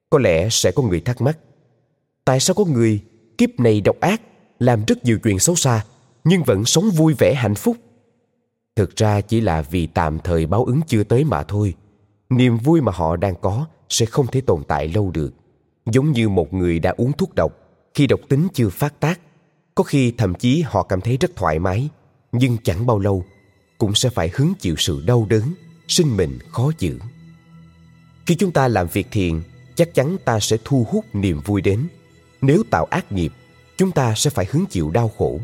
[0.09, 1.37] Có lẽ sẽ có người thắc mắc,
[2.25, 2.99] tại sao có người
[3.37, 4.21] kiếp này độc ác,
[4.59, 5.85] làm rất nhiều chuyện xấu xa,
[6.23, 7.77] nhưng vẫn sống vui vẻ hạnh phúc?
[8.75, 11.73] Thực ra chỉ là vì tạm thời báo ứng chưa tới mà thôi.
[12.29, 15.38] Niềm vui mà họ đang có sẽ không thể tồn tại lâu được
[15.85, 17.51] giống như một người đã uống thuốc độc.
[17.93, 19.19] Khi độc tính chưa phát tác,
[19.75, 21.89] có khi thậm chí họ cảm thấy rất thoải mái,
[22.31, 23.25] nhưng chẳng bao lâu,
[23.77, 25.53] cũng sẽ phải hứng chịu sự đau đớn,
[25.87, 26.99] sinh mệnh khó giữ
[28.29, 29.41] khi chúng ta làm việc thiện
[29.75, 31.87] chắc chắn ta sẽ thu hút niềm vui đến.
[32.41, 33.31] Nếu tạo ác nghiệp,
[33.77, 35.39] chúng ta sẽ phải hứng chịu đau khổ.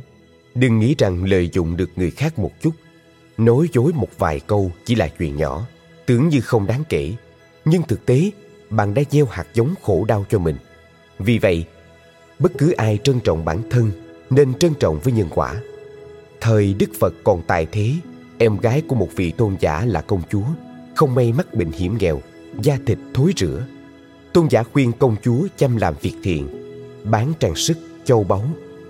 [0.56, 2.72] Đừng nghĩ rằng lợi dụng được người khác một chút.
[3.38, 5.68] Nói dối một vài câu chỉ là chuyện nhỏ,
[6.06, 7.14] tưởng như không đáng kể.
[7.66, 8.32] Nhưng thực tế
[8.70, 10.56] bạn đã gieo hạt giống khổ đau cho mình
[11.20, 11.66] vì vậy
[12.40, 13.92] bất cứ ai trân trọng bản thân
[14.30, 15.56] nên trân trọng với nhân quả
[16.46, 17.92] Thời Đức Phật còn tài thế,
[18.38, 20.46] em gái của một vị tôn giả là công chúa,
[20.96, 22.22] không may mắc bệnh hiểm nghèo,
[22.62, 23.66] da thịt thối rữa.
[24.34, 26.48] Tôn giả khuyên công chúa chăm làm việc thiện,
[27.04, 28.46] bán trang sức, châu báu,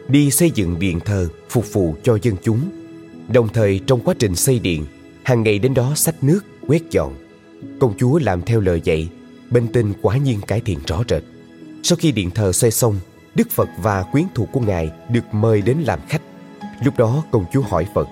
[0.07, 2.59] đi xây dựng điện thờ phục vụ cho dân chúng.
[3.28, 4.86] Đồng thời trong quá trình xây điện,
[5.23, 7.13] hàng ngày đến đó xách nước, quét dọn.
[7.80, 9.09] Công chúa làm theo lời dạy,
[9.50, 11.24] bên tinh quả nhiên cải thiện rõ rệt.
[11.84, 13.00] Sau khi điện thờ xây xong,
[13.36, 16.22] Đức Phật và quyến thuộc của Ngài được mời đến làm khách.
[16.84, 18.08] Lúc đó công chúa hỏi Phật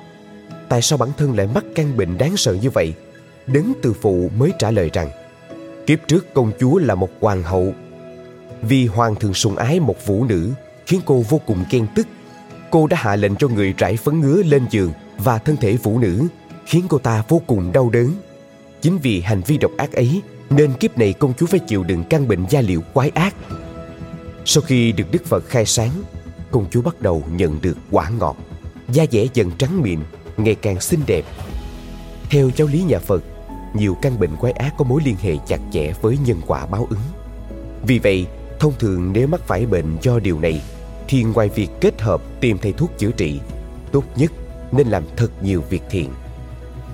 [0.70, 2.94] Tại sao bản thân lại mắc căn bệnh đáng sợ như vậy?
[3.48, 5.10] Đấng từ phụ mới trả lời rằng
[5.88, 7.74] Kiếp trước công chúa là một hoàng hậu.
[8.62, 10.52] Vì hoàng thường sùng ái một vũ nữ
[10.86, 12.08] Khiến cô vô cùng ghen tức.
[12.72, 16.00] Cô đã hạ lệnh cho người rải phấn ngứa lên giường Và thân thể vũ
[16.00, 16.28] nữ
[16.66, 18.14] Khiến cô ta vô cùng đau đớn.
[18.82, 20.22] Chính vì hành vi độc ác ấy
[20.56, 23.36] nên kiếp này công chúa phải chịu đựng căn bệnh da liệu quái ác.
[24.46, 25.92] Sau khi được Đức Phật khai sáng,
[26.54, 28.38] Công chúa bắt đầu nhận được quả ngọt,
[28.90, 30.00] da dẻ dần trắng mịn,
[30.38, 31.26] ngày càng xinh đẹp.
[32.30, 33.24] Theo giáo lý nhà phật,
[33.74, 36.88] nhiều căn bệnh quái ác có mối liên hệ chặt chẽ với nhân quả báo
[36.90, 37.00] ứng.
[37.88, 38.26] Vì vậy,
[38.60, 40.62] thông thường nếu mắc phải bệnh do điều này,
[41.08, 43.40] thì ngoài việc kết hợp tìm thầy thuốc chữa trị,
[43.92, 44.32] tốt nhất
[44.72, 46.10] nên làm thật nhiều việc thiện.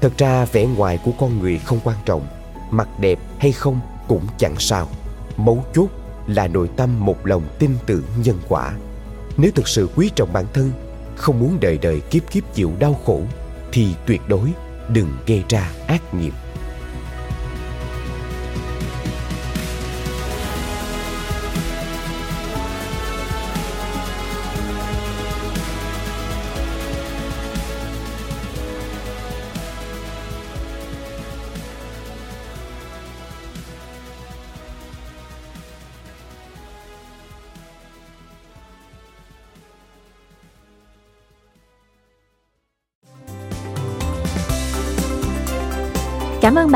[0.01, 2.27] Thật ra vẻ ngoài của con người không quan trọng
[2.71, 4.87] mặt đẹp hay không cũng chẳng sao.
[5.37, 5.87] Mấu chốt
[6.27, 8.73] là nội tâm một lòng tin tưởng nhân quả.
[9.37, 10.71] Nếu thực sự quý trọng bản thân,
[11.15, 13.21] không muốn đời đời kiếp kiếp chịu đau khổ,
[13.71, 14.53] thì tuyệt đối
[14.89, 16.33] đừng gây ra ác nghiệp.